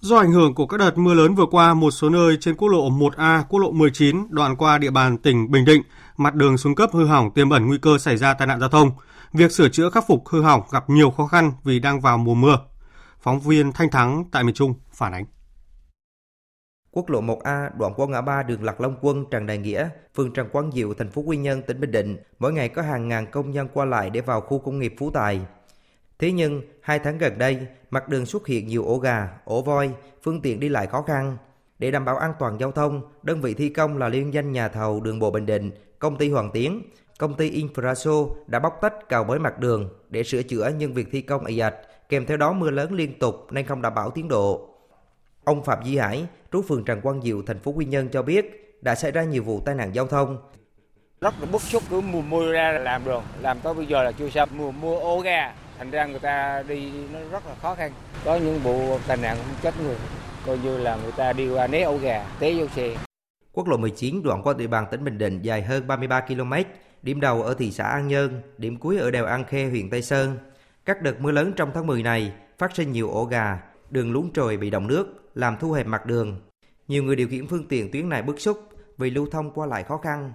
Do 0.00 0.16
ảnh 0.16 0.32
hưởng 0.32 0.54
của 0.54 0.66
các 0.66 0.76
đợt 0.76 0.98
mưa 0.98 1.14
lớn 1.14 1.34
vừa 1.34 1.46
qua, 1.46 1.74
một 1.74 1.90
số 1.90 2.08
nơi 2.08 2.36
trên 2.40 2.56
quốc 2.56 2.68
lộ 2.68 2.90
1A, 2.90 3.42
quốc 3.48 3.60
lộ 3.60 3.70
19 3.70 4.26
đoạn 4.30 4.56
qua 4.56 4.78
địa 4.78 4.90
bàn 4.90 5.18
tỉnh 5.18 5.50
Bình 5.50 5.64
Định, 5.64 5.82
mặt 6.16 6.34
đường 6.34 6.58
xuống 6.58 6.74
cấp 6.74 6.90
hư 6.92 7.04
hỏng 7.04 7.30
tiềm 7.30 7.50
ẩn 7.50 7.66
nguy 7.66 7.78
cơ 7.78 7.98
xảy 7.98 8.16
ra 8.16 8.34
tai 8.34 8.46
nạn 8.46 8.60
giao 8.60 8.68
thông. 8.68 8.90
Việc 9.32 9.52
sửa 9.52 9.68
chữa 9.68 9.90
khắc 9.90 10.04
phục 10.08 10.28
hư 10.28 10.42
hỏng 10.42 10.62
gặp 10.70 10.90
nhiều 10.90 11.10
khó 11.10 11.26
khăn 11.26 11.52
vì 11.64 11.78
đang 11.78 12.00
vào 12.00 12.18
mùa 12.18 12.34
mưa. 12.34 12.58
Phóng 13.22 13.40
viên 13.40 13.72
Thanh 13.72 13.90
Thắng 13.90 14.24
tại 14.32 14.44
miền 14.44 14.54
Trung 14.54 14.74
phản 14.92 15.12
ánh. 15.12 15.24
Quốc 16.94 17.10
lộ 17.10 17.20
1A 17.20 17.70
đoạn 17.78 17.92
qua 17.96 18.06
ngã 18.06 18.20
ba 18.20 18.42
đường 18.42 18.64
Lạc 18.64 18.80
Long 18.80 18.96
Quân, 19.00 19.24
Trần 19.30 19.46
Đại 19.46 19.58
Nghĩa, 19.58 19.88
phường 20.14 20.32
Trần 20.32 20.48
Quang 20.48 20.72
Diệu, 20.72 20.94
thành 20.94 21.10
phố 21.10 21.22
Quy 21.22 21.36
Nhơn, 21.36 21.62
tỉnh 21.62 21.80
Bình 21.80 21.90
Định, 21.90 22.16
mỗi 22.38 22.52
ngày 22.52 22.68
có 22.68 22.82
hàng 22.82 23.08
ngàn 23.08 23.26
công 23.30 23.50
nhân 23.50 23.68
qua 23.74 23.84
lại 23.84 24.10
để 24.10 24.20
vào 24.20 24.40
khu 24.40 24.58
công 24.58 24.78
nghiệp 24.78 24.94
Phú 24.98 25.10
Tài. 25.10 25.40
Thế 26.18 26.32
nhưng, 26.32 26.62
hai 26.80 26.98
tháng 26.98 27.18
gần 27.18 27.38
đây, 27.38 27.66
mặt 27.90 28.08
đường 28.08 28.26
xuất 28.26 28.46
hiện 28.46 28.66
nhiều 28.66 28.84
ổ 28.84 28.98
gà, 28.98 29.28
ổ 29.44 29.62
voi, 29.62 29.90
phương 30.22 30.40
tiện 30.40 30.60
đi 30.60 30.68
lại 30.68 30.86
khó 30.86 31.02
khăn. 31.02 31.36
Để 31.78 31.90
đảm 31.90 32.04
bảo 32.04 32.16
an 32.16 32.32
toàn 32.38 32.60
giao 32.60 32.72
thông, 32.72 33.02
đơn 33.22 33.40
vị 33.40 33.54
thi 33.54 33.68
công 33.68 33.98
là 33.98 34.08
liên 34.08 34.34
danh 34.34 34.52
nhà 34.52 34.68
thầu 34.68 35.00
đường 35.00 35.18
bộ 35.18 35.30
Bình 35.30 35.46
Định, 35.46 35.70
công 35.98 36.16
ty 36.16 36.30
Hoàng 36.30 36.50
Tiến, 36.52 36.82
công 37.18 37.34
ty 37.34 37.62
Infraso 37.62 38.28
đã 38.46 38.58
bóc 38.58 38.78
tách 38.80 39.08
cào 39.08 39.24
bới 39.24 39.38
mặt 39.38 39.58
đường 39.58 39.88
để 40.08 40.22
sửa 40.22 40.42
chữa 40.42 40.70
nhưng 40.78 40.94
việc 40.94 41.08
thi 41.12 41.20
công 41.20 41.44
ầy 41.44 41.60
ạch, 41.60 41.74
kèm 42.08 42.26
theo 42.26 42.36
đó 42.36 42.52
mưa 42.52 42.70
lớn 42.70 42.92
liên 42.92 43.18
tục 43.18 43.46
nên 43.50 43.66
không 43.66 43.82
đảm 43.82 43.94
bảo 43.94 44.10
tiến 44.10 44.28
độ. 44.28 44.71
Ông 45.44 45.64
Phạm 45.64 45.78
Duy 45.84 45.96
Hải, 45.96 46.26
trú 46.52 46.62
phường 46.62 46.84
Trần 46.84 47.00
Quang 47.00 47.22
Diệu, 47.22 47.42
thành 47.46 47.58
phố 47.58 47.70
Quy 47.70 47.84
Nhơn 47.84 48.08
cho 48.08 48.22
biết 48.22 48.76
đã 48.82 48.94
xảy 48.94 49.10
ra 49.10 49.22
nhiều 49.22 49.42
vụ 49.42 49.60
tai 49.60 49.74
nạn 49.74 49.94
giao 49.94 50.06
thông. 50.06 50.38
Rất 51.20 51.34
là 51.40 51.46
bức 51.52 51.62
xúc 51.62 51.82
cứ 51.90 52.00
mùa 52.00 52.20
mưa 52.20 52.52
ra 52.52 52.72
là 52.72 52.78
làm 52.78 53.04
đường, 53.04 53.22
làm 53.40 53.60
tới 53.60 53.74
bây 53.74 53.86
giờ 53.86 54.02
là 54.02 54.12
chưa 54.12 54.30
xong 54.30 54.48
mùa 54.56 54.70
mưa 54.70 54.94
ố 54.94 55.20
ga, 55.20 55.54
thành 55.78 55.90
ra 55.90 56.06
người 56.06 56.18
ta 56.18 56.62
đi 56.68 56.92
nó 57.12 57.18
rất 57.30 57.46
là 57.46 57.54
khó 57.54 57.74
khăn. 57.74 57.92
Có 58.24 58.36
những 58.36 58.58
vụ 58.58 58.98
tai 59.06 59.16
nạn 59.16 59.36
không 59.36 59.54
chết 59.62 59.74
người, 59.84 59.96
coi 60.46 60.58
như 60.58 60.78
là 60.78 60.96
người 61.02 61.12
ta 61.12 61.32
đi 61.32 61.50
qua 61.50 61.66
né 61.66 61.82
ổ 61.82 61.96
gà, 61.96 62.26
té 62.40 62.54
vô 62.54 62.66
xe. 62.68 62.96
Quốc 63.52 63.68
lộ 63.68 63.76
19 63.76 64.22
đoạn 64.22 64.42
qua 64.42 64.54
địa 64.54 64.66
bàn 64.66 64.86
tỉnh 64.90 65.04
Bình 65.04 65.18
Định 65.18 65.42
dài 65.42 65.62
hơn 65.62 65.86
33 65.86 66.20
km, 66.20 66.52
điểm 67.02 67.20
đầu 67.20 67.42
ở 67.42 67.54
thị 67.54 67.70
xã 67.70 67.84
An 67.84 68.08
Nhơn, 68.08 68.42
điểm 68.58 68.76
cuối 68.76 68.98
ở 68.98 69.10
đèo 69.10 69.24
An 69.24 69.44
Khê, 69.44 69.64
huyện 69.64 69.90
Tây 69.90 70.02
Sơn. 70.02 70.38
Các 70.84 71.02
đợt 71.02 71.20
mưa 71.20 71.30
lớn 71.30 71.52
trong 71.56 71.70
tháng 71.74 71.86
10 71.86 72.02
này 72.02 72.32
phát 72.58 72.76
sinh 72.76 72.92
nhiều 72.92 73.10
ổ 73.10 73.24
gà, 73.24 73.58
đường 73.90 74.12
lún 74.12 74.30
trồi 74.34 74.56
bị 74.56 74.70
động 74.70 74.86
nước, 74.86 75.21
làm 75.34 75.56
thu 75.60 75.72
hẹp 75.72 75.86
mặt 75.86 76.06
đường. 76.06 76.40
Nhiều 76.88 77.02
người 77.02 77.16
điều 77.16 77.28
khiển 77.28 77.46
phương 77.46 77.68
tiện 77.68 77.92
tuyến 77.92 78.08
này 78.08 78.22
bức 78.22 78.40
xúc 78.40 78.58
vì 78.98 79.10
lưu 79.10 79.26
thông 79.30 79.50
qua 79.50 79.66
lại 79.66 79.84
khó 79.84 79.96
khăn. 79.96 80.32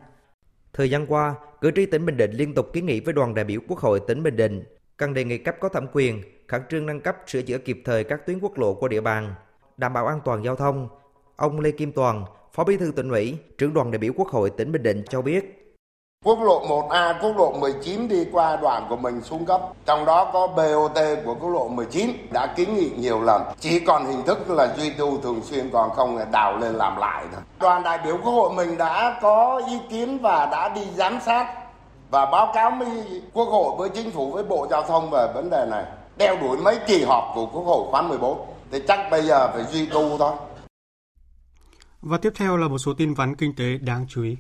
Thời 0.74 0.90
gian 0.90 1.06
qua, 1.08 1.36
cử 1.62 1.72
tri 1.76 1.86
tỉnh 1.86 2.06
Bình 2.06 2.18
Định 2.18 2.32
liên 2.32 2.54
tục 2.54 2.68
kiến 2.74 2.86
nghị 2.86 3.00
với 3.00 3.14
đoàn 3.14 3.34
đại 3.34 3.46
biểu 3.46 3.60
Quốc 3.68 3.80
hội 3.80 4.00
tỉnh 4.08 4.24
Bình 4.24 4.36
Định 4.36 4.64
cần 4.98 5.14
đề 5.14 5.24
nghị 5.24 5.38
cấp 5.38 5.56
có 5.60 5.70
thẩm 5.70 5.86
quyền 5.94 6.22
khẩn 6.48 6.62
trương 6.70 6.86
nâng 6.86 7.02
cấp 7.02 7.16
sửa 7.28 7.42
chữa 7.42 7.58
kịp 7.58 7.82
thời 7.86 8.04
các 8.04 8.26
tuyến 8.26 8.40
quốc 8.40 8.58
lộ 8.58 8.74
qua 8.74 8.90
địa 8.90 9.02
bàn, 9.02 9.34
đảm 9.78 9.94
bảo 9.94 10.08
an 10.08 10.20
toàn 10.26 10.44
giao 10.44 10.56
thông. 10.56 10.90
Ông 11.36 11.60
Lê 11.60 11.72
Kim 11.72 11.92
Toàn, 11.92 12.26
Phó 12.54 12.64
Bí 12.64 12.78
thư 12.78 12.92
tỉnh 12.96 13.10
ủy, 13.10 13.38
trưởng 13.58 13.74
đoàn 13.74 13.92
đại 13.92 14.00
biểu 14.00 14.14
Quốc 14.16 14.28
hội 14.28 14.50
tỉnh 14.50 14.72
Bình 14.72 14.84
Định 14.84 15.04
cho 15.10 15.22
biết 15.22 15.57
Quốc 16.28 16.42
lộ 16.42 16.68
1A, 16.68 17.14
quốc 17.22 17.38
lộ 17.38 17.52
19 17.52 18.08
đi 18.08 18.26
qua 18.32 18.56
đoạn 18.56 18.86
của 18.90 18.96
mình 18.96 19.22
xuống 19.22 19.46
cấp. 19.46 19.62
Trong 19.86 20.06
đó 20.06 20.30
có 20.34 20.48
BOT 20.48 20.98
của 21.26 21.36
quốc 21.40 21.50
lộ 21.50 21.68
19 21.68 22.12
đã 22.32 22.48
kiến 22.48 22.76
nghị 22.76 22.90
nhiều 22.98 23.22
lần. 23.22 23.42
Chỉ 23.60 23.80
còn 23.80 24.06
hình 24.06 24.24
thức 24.24 24.50
là 24.50 24.76
duy 24.78 24.90
tu 24.90 25.22
thường 25.22 25.42
xuyên 25.44 25.70
còn 25.70 25.90
không 25.96 26.18
là 26.18 26.26
đào 26.26 26.58
lên 26.58 26.76
làm 26.76 26.98
lại 26.98 27.26
thôi. 27.32 27.42
Đoàn 27.60 27.84
đại 27.84 28.00
biểu 28.06 28.18
quốc 28.24 28.32
hội 28.32 28.54
mình 28.54 28.78
đã 28.78 29.20
có 29.22 29.62
ý 29.68 29.80
kiến 29.90 30.18
và 30.22 30.46
đã 30.52 30.70
đi 30.70 30.82
giám 30.96 31.20
sát 31.26 31.48
và 32.12 32.26
báo 32.26 32.52
cáo 32.54 32.72
với 32.80 33.22
quốc 33.34 33.46
hội 33.46 33.76
với 33.78 33.90
chính 33.90 34.12
phủ 34.12 34.32
với 34.32 34.44
bộ 34.44 34.68
giao 34.70 34.84
thông 34.84 35.10
về 35.10 35.28
vấn 35.34 35.50
đề 35.50 35.66
này. 35.70 35.84
Đeo 36.18 36.38
đuổi 36.42 36.58
mấy 36.58 36.80
kỳ 36.88 37.04
họp 37.04 37.32
của 37.36 37.46
quốc 37.46 37.64
hội 37.64 37.88
khóa 37.92 38.02
14 38.02 38.46
thì 38.72 38.80
chắc 38.88 39.00
bây 39.12 39.22
giờ 39.22 39.52
phải 39.54 39.64
duy 39.64 39.86
tu 39.86 40.18
thôi. 40.18 40.34
Và 42.02 42.18
tiếp 42.18 42.34
theo 42.36 42.58
là 42.58 42.68
một 42.68 42.78
số 42.78 42.94
tin 42.98 43.14
vắn 43.14 43.36
kinh 43.36 43.56
tế 43.56 43.78
đáng 43.82 44.06
chú 44.10 44.24
ý. 44.24 44.36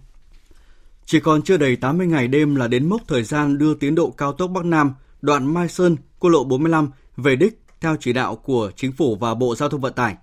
Chỉ 1.10 1.20
còn 1.20 1.42
chưa 1.42 1.58
đầy 1.58 1.76
80 1.76 2.08
ngày 2.08 2.28
đêm 2.28 2.56
là 2.56 2.68
đến 2.68 2.90
mốc 2.90 3.02
thời 3.08 3.24
gian 3.24 3.58
đưa 3.58 3.74
tiến 3.74 3.96
độ 3.96 4.10
cao 4.10 4.34
tốc 4.34 4.50
Bắc 4.50 4.66
Nam, 4.66 4.94
đoạn 5.22 5.54
Mai 5.54 5.70
Sơn, 5.70 5.96
quốc 6.20 6.30
lộ 6.30 6.44
45 6.44 6.90
về 7.18 7.36
đích 7.36 7.62
theo 7.82 7.96
chỉ 8.00 8.14
đạo 8.14 8.36
của 8.36 8.72
Chính 8.76 8.92
phủ 8.92 9.16
và 9.16 9.34
Bộ 9.34 9.56
Giao 9.56 9.70
thông 9.70 9.82
Vận 9.82 9.94
tải. 9.94 10.16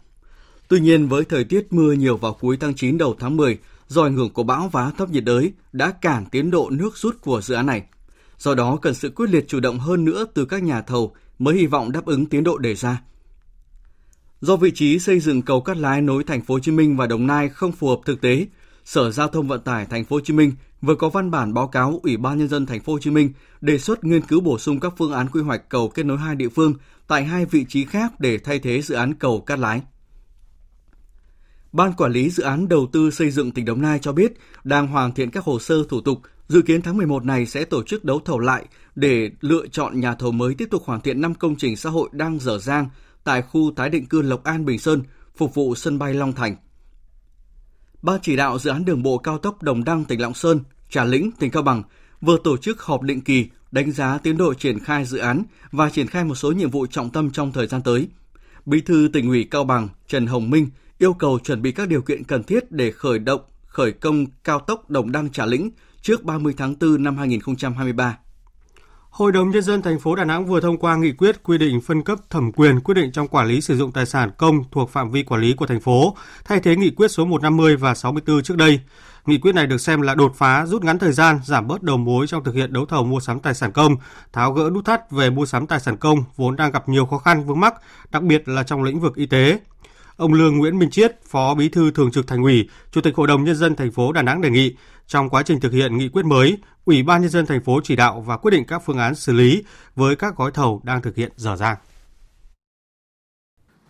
Tuy 0.68 0.80
nhiên, 0.80 1.08
với 1.08 1.24
thời 1.24 1.44
tiết 1.44 1.72
mưa 1.72 1.92
nhiều 1.92 2.16
vào 2.16 2.32
cuối 2.40 2.56
tháng 2.60 2.74
9 2.74 2.98
đầu 2.98 3.16
tháng 3.18 3.36
10, 3.36 3.58
do 3.88 4.02
ảnh 4.02 4.14
hưởng 4.16 4.30
của 4.30 4.42
bão 4.42 4.68
và 4.72 4.90
thấp 4.90 5.10
nhiệt 5.10 5.24
đới 5.24 5.52
đã 5.72 5.90
cản 5.90 6.26
tiến 6.30 6.50
độ 6.50 6.70
nước 6.70 6.96
rút 6.96 7.20
của 7.20 7.40
dự 7.40 7.54
án 7.54 7.66
này. 7.66 7.82
Do 8.38 8.54
đó, 8.54 8.76
cần 8.82 8.94
sự 8.94 9.10
quyết 9.10 9.30
liệt 9.30 9.48
chủ 9.48 9.60
động 9.60 9.78
hơn 9.78 10.04
nữa 10.04 10.26
từ 10.34 10.44
các 10.44 10.62
nhà 10.62 10.82
thầu 10.82 11.14
mới 11.38 11.54
hy 11.54 11.66
vọng 11.66 11.92
đáp 11.92 12.06
ứng 12.06 12.26
tiến 12.26 12.44
độ 12.44 12.58
đề 12.58 12.74
ra. 12.74 13.02
Do 14.40 14.56
vị 14.56 14.70
trí 14.74 14.98
xây 14.98 15.20
dựng 15.20 15.42
cầu 15.42 15.60
Cát 15.60 15.76
Lái 15.76 16.02
nối 16.02 16.24
thành 16.24 16.42
phố 16.42 16.54
Hồ 16.54 16.60
Chí 16.60 16.72
Minh 16.72 16.96
và 16.96 17.06
Đồng 17.06 17.26
Nai 17.26 17.48
không 17.48 17.72
phù 17.72 17.88
hợp 17.88 18.00
thực 18.04 18.20
tế, 18.20 18.46
Sở 18.84 19.10
Giao 19.10 19.28
thông 19.28 19.48
Vận 19.48 19.60
tải 19.60 19.86
thành 19.86 20.04
phố 20.04 20.16
Hồ 20.16 20.20
Chí 20.24 20.32
Minh 20.32 20.52
vừa 20.82 20.94
có 20.94 21.08
văn 21.08 21.30
bản 21.30 21.54
báo 21.54 21.68
cáo 21.68 22.00
Ủy 22.02 22.16
ban 22.16 22.38
nhân 22.38 22.48
dân 22.48 22.66
thành 22.66 22.80
phố 22.80 22.92
Hồ 22.92 22.98
Chí 22.98 23.10
Minh 23.10 23.32
đề 23.60 23.78
xuất 23.78 24.04
nghiên 24.04 24.22
cứu 24.22 24.40
bổ 24.40 24.58
sung 24.58 24.80
các 24.80 24.94
phương 24.98 25.12
án 25.12 25.28
quy 25.28 25.42
hoạch 25.42 25.68
cầu 25.68 25.88
kết 25.88 26.02
nối 26.02 26.18
hai 26.18 26.34
địa 26.34 26.48
phương 26.48 26.74
tại 27.06 27.24
hai 27.24 27.44
vị 27.44 27.64
trí 27.68 27.84
khác 27.84 28.20
để 28.20 28.38
thay 28.38 28.58
thế 28.58 28.82
dự 28.82 28.94
án 28.94 29.14
cầu 29.14 29.40
Cát 29.40 29.58
Lái. 29.58 29.82
Ban 31.72 31.92
quản 31.92 32.12
lý 32.12 32.30
dự 32.30 32.42
án 32.42 32.68
đầu 32.68 32.88
tư 32.92 33.10
xây 33.10 33.30
dựng 33.30 33.50
tỉnh 33.50 33.64
Đồng 33.64 33.82
Nai 33.82 33.98
cho 33.98 34.12
biết 34.12 34.32
đang 34.64 34.86
hoàn 34.86 35.12
thiện 35.12 35.30
các 35.30 35.44
hồ 35.44 35.58
sơ 35.58 35.84
thủ 35.88 36.00
tục, 36.00 36.18
dự 36.48 36.62
kiến 36.62 36.82
tháng 36.82 36.96
11 36.96 37.24
này 37.24 37.46
sẽ 37.46 37.64
tổ 37.64 37.82
chức 37.82 38.04
đấu 38.04 38.20
thầu 38.24 38.38
lại 38.38 38.64
để 38.94 39.30
lựa 39.40 39.66
chọn 39.66 40.00
nhà 40.00 40.14
thầu 40.14 40.32
mới 40.32 40.54
tiếp 40.54 40.68
tục 40.70 40.82
hoàn 40.84 41.00
thiện 41.00 41.20
5 41.20 41.34
công 41.34 41.56
trình 41.56 41.76
xã 41.76 41.90
hội 41.90 42.08
đang 42.12 42.38
dở 42.38 42.58
dang 42.58 42.88
tại 43.24 43.42
khu 43.42 43.72
tái 43.76 43.90
định 43.90 44.06
cư 44.06 44.22
Lộc 44.22 44.44
An 44.44 44.64
Bình 44.64 44.78
Sơn, 44.78 45.02
phục 45.36 45.54
vụ 45.54 45.74
sân 45.74 45.98
bay 45.98 46.14
Long 46.14 46.32
Thành. 46.32 46.56
Ban 48.04 48.20
chỉ 48.22 48.36
đạo 48.36 48.58
dự 48.58 48.70
án 48.70 48.84
đường 48.84 49.02
bộ 49.02 49.18
cao 49.18 49.38
tốc 49.38 49.62
Đồng 49.62 49.84
Đăng 49.84 50.04
tỉnh 50.04 50.20
Lạng 50.20 50.34
Sơn, 50.34 50.60
Trà 50.90 51.04
Lĩnh 51.04 51.30
tỉnh 51.38 51.50
Cao 51.50 51.62
Bằng 51.62 51.82
vừa 52.20 52.38
tổ 52.44 52.56
chức 52.56 52.82
họp 52.82 53.02
định 53.02 53.20
kỳ 53.20 53.48
đánh 53.70 53.92
giá 53.92 54.18
tiến 54.18 54.36
độ 54.36 54.54
triển 54.54 54.78
khai 54.78 55.04
dự 55.04 55.18
án 55.18 55.42
và 55.72 55.90
triển 55.90 56.06
khai 56.06 56.24
một 56.24 56.34
số 56.34 56.52
nhiệm 56.52 56.70
vụ 56.70 56.86
trọng 56.86 57.10
tâm 57.10 57.30
trong 57.30 57.52
thời 57.52 57.66
gian 57.66 57.82
tới. 57.82 58.08
Bí 58.66 58.80
thư 58.80 59.08
tỉnh 59.12 59.28
ủy 59.28 59.44
Cao 59.50 59.64
Bằng 59.64 59.88
Trần 60.08 60.26
Hồng 60.26 60.50
Minh 60.50 60.68
yêu 60.98 61.12
cầu 61.12 61.38
chuẩn 61.38 61.62
bị 61.62 61.72
các 61.72 61.88
điều 61.88 62.02
kiện 62.02 62.24
cần 62.24 62.42
thiết 62.42 62.72
để 62.72 62.90
khởi 62.90 63.18
động 63.18 63.40
khởi 63.66 63.92
công 63.92 64.26
cao 64.44 64.60
tốc 64.60 64.90
Đồng 64.90 65.12
Đăng 65.12 65.30
Trà 65.30 65.46
Lĩnh 65.46 65.70
trước 66.02 66.24
30 66.24 66.54
tháng 66.56 66.74
4 66.80 67.02
năm 67.02 67.16
2023. 67.16 68.18
Hội 69.14 69.32
đồng 69.32 69.50
nhân 69.50 69.62
dân 69.62 69.82
thành 69.82 69.98
phố 69.98 70.14
Đà 70.14 70.24
Nẵng 70.24 70.46
vừa 70.46 70.60
thông 70.60 70.78
qua 70.78 70.96
nghị 70.96 71.12
quyết 71.12 71.42
quy 71.42 71.58
định 71.58 71.80
phân 71.80 72.02
cấp 72.02 72.18
thẩm 72.30 72.52
quyền 72.52 72.80
quyết 72.80 72.94
định 72.94 73.12
trong 73.12 73.28
quản 73.28 73.46
lý 73.46 73.60
sử 73.60 73.76
dụng 73.76 73.92
tài 73.92 74.06
sản 74.06 74.30
công 74.38 74.64
thuộc 74.72 74.90
phạm 74.90 75.10
vi 75.10 75.22
quản 75.22 75.40
lý 75.40 75.54
của 75.54 75.66
thành 75.66 75.80
phố, 75.80 76.16
thay 76.44 76.60
thế 76.60 76.76
nghị 76.76 76.90
quyết 76.90 77.08
số 77.08 77.24
150 77.24 77.76
và 77.76 77.94
64 77.94 78.42
trước 78.42 78.56
đây. 78.56 78.80
Nghị 79.26 79.38
quyết 79.38 79.54
này 79.54 79.66
được 79.66 79.78
xem 79.78 80.00
là 80.00 80.14
đột 80.14 80.32
phá 80.36 80.66
rút 80.66 80.84
ngắn 80.84 80.98
thời 80.98 81.12
gian, 81.12 81.40
giảm 81.44 81.66
bớt 81.66 81.82
đầu 81.82 81.96
mối 81.96 82.26
trong 82.26 82.44
thực 82.44 82.54
hiện 82.54 82.72
đấu 82.72 82.86
thầu 82.86 83.04
mua 83.04 83.20
sắm 83.20 83.40
tài 83.40 83.54
sản 83.54 83.72
công, 83.72 83.96
tháo 84.32 84.52
gỡ 84.52 84.70
nút 84.74 84.84
thắt 84.84 85.10
về 85.10 85.30
mua 85.30 85.46
sắm 85.46 85.66
tài 85.66 85.80
sản 85.80 85.96
công 85.96 86.24
vốn 86.36 86.56
đang 86.56 86.72
gặp 86.72 86.88
nhiều 86.88 87.06
khó 87.06 87.18
khăn 87.18 87.44
vướng 87.44 87.60
mắc, 87.60 87.74
đặc 88.10 88.22
biệt 88.22 88.48
là 88.48 88.62
trong 88.62 88.82
lĩnh 88.82 89.00
vực 89.00 89.16
y 89.16 89.26
tế. 89.26 89.58
Ông 90.16 90.32
Lương 90.32 90.58
Nguyễn 90.58 90.78
Minh 90.78 90.90
Chiết, 90.90 91.24
Phó 91.28 91.54
Bí 91.54 91.68
thư 91.68 91.90
Thường 91.90 92.10
trực 92.10 92.26
Thành 92.26 92.42
ủy, 92.42 92.68
Chủ 92.92 93.00
tịch 93.00 93.16
Hội 93.16 93.26
đồng 93.26 93.44
nhân 93.44 93.56
dân 93.56 93.76
thành 93.76 93.92
phố 93.92 94.12
Đà 94.12 94.22
Nẵng 94.22 94.40
đề 94.40 94.50
nghị 94.50 94.74
trong 95.06 95.30
quá 95.30 95.42
trình 95.42 95.60
thực 95.60 95.72
hiện 95.72 95.96
nghị 95.96 96.08
quyết 96.08 96.24
mới, 96.24 96.58
Ủy 96.84 97.02
ban 97.02 97.20
nhân 97.22 97.30
dân 97.30 97.46
thành 97.46 97.64
phố 97.64 97.80
chỉ 97.84 97.96
đạo 97.96 98.24
và 98.26 98.36
quyết 98.36 98.50
định 98.50 98.64
các 98.68 98.82
phương 98.86 98.98
án 98.98 99.14
xử 99.14 99.32
lý 99.32 99.64
với 99.94 100.16
các 100.16 100.36
gói 100.36 100.50
thầu 100.50 100.80
đang 100.84 101.02
thực 101.02 101.16
hiện 101.16 101.32
dở 101.36 101.56
dang. 101.56 101.76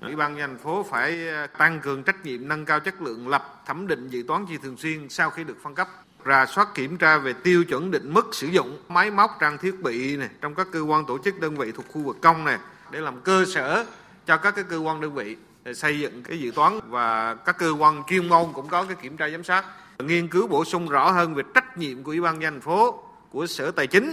Ủy 0.01 0.17
ban 0.17 0.37
thành 0.37 0.59
phố 0.59 0.83
phải 0.91 1.29
ờ, 1.29 1.47
tăng 1.47 1.81
cường 1.81 2.03
trách 2.03 2.25
nhiệm 2.25 2.49
nâng 2.49 2.65
cao 2.65 2.81
chất 2.81 3.03
lượng 3.03 3.29
lập 3.29 3.63
thẩm 3.67 3.87
định 3.87 4.09
dự 4.09 4.25
toán 4.29 4.47
chi 4.47 4.59
thường 4.63 4.77
xuyên 4.77 5.09
sau 5.09 5.31
khi 5.31 5.45
được 5.45 5.57
phân 5.63 5.75
cấp 5.75 5.89
rà 6.27 6.47
soát 6.47 6.69
kiểm 6.75 6.99
tra 6.99 7.19
về 7.19 7.33
tiêu 7.33 7.65
chuẩn 7.65 7.91
định 7.91 8.15
mức 8.15 8.29
sử 8.33 8.47
dụng 8.47 8.79
máy 8.89 9.11
móc 9.11 9.31
trang 9.41 9.59
thiết 9.59 9.83
bị 9.83 10.17
này 10.17 10.29
trong 10.41 10.55
các 10.55 10.67
cơ 10.73 10.81
quan 10.81 11.05
tổ 11.07 11.19
chức 11.25 11.41
đơn 11.41 11.57
vị 11.57 11.73
thuộc 11.73 11.85
khu 11.93 12.03
vực 12.03 12.17
công 12.21 12.45
này 12.45 12.59
để 12.91 13.01
làm 13.01 13.21
cơ 13.21 13.45
sở 13.55 13.87
cho 14.27 14.37
các 14.37 14.55
cái 14.55 14.65
cơ 14.65 14.77
quan 14.77 15.01
đơn 15.01 15.15
vị 15.15 15.37
ờ, 15.65 15.75
xây 15.75 16.01
dựng 16.01 16.23
cái 16.23 16.39
dự 16.39 16.51
toán 16.55 16.81
và 16.89 17.35
các 17.35 17.59
cơ 17.59 17.71
quan 17.79 18.03
chuyên 18.09 18.29
môn 18.29 18.45
cũng 18.53 18.69
có 18.69 18.85
cái 18.85 18.97
kiểm 19.03 19.17
tra 19.17 19.29
giám 19.29 19.45
sát 19.45 19.65
nghiên 19.99 20.29
cứu 20.29 20.47
bổ 20.47 20.65
sung 20.65 20.89
rõ 20.89 21.11
hơn 21.11 21.35
về 21.35 21.43
trách 21.55 21.79
nhiệm 21.79 22.03
của 22.03 22.11
ủy 22.11 22.21
ban 22.21 22.43
dân 22.43 22.53
thành 22.53 22.61
phố 22.61 23.03
của 23.31 23.47
sở 23.47 23.71
tài 23.71 23.87
chính 23.87 24.13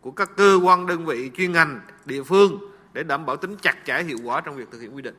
của 0.00 0.10
các 0.10 0.30
cơ 0.36 0.60
quan 0.64 0.86
đơn 0.86 1.06
vị 1.06 1.30
chuyên 1.36 1.52
ngành 1.52 1.80
địa 2.04 2.22
phương 2.22 2.58
để 2.92 3.02
đảm 3.02 3.26
bảo 3.26 3.36
tính 3.36 3.56
chặt 3.62 3.74
chẽ 3.86 4.02
hiệu 4.02 4.18
quả 4.24 4.40
trong 4.40 4.56
việc 4.56 4.68
thực 4.72 4.80
hiện 4.80 4.96
quy 4.96 5.02
định 5.02 5.14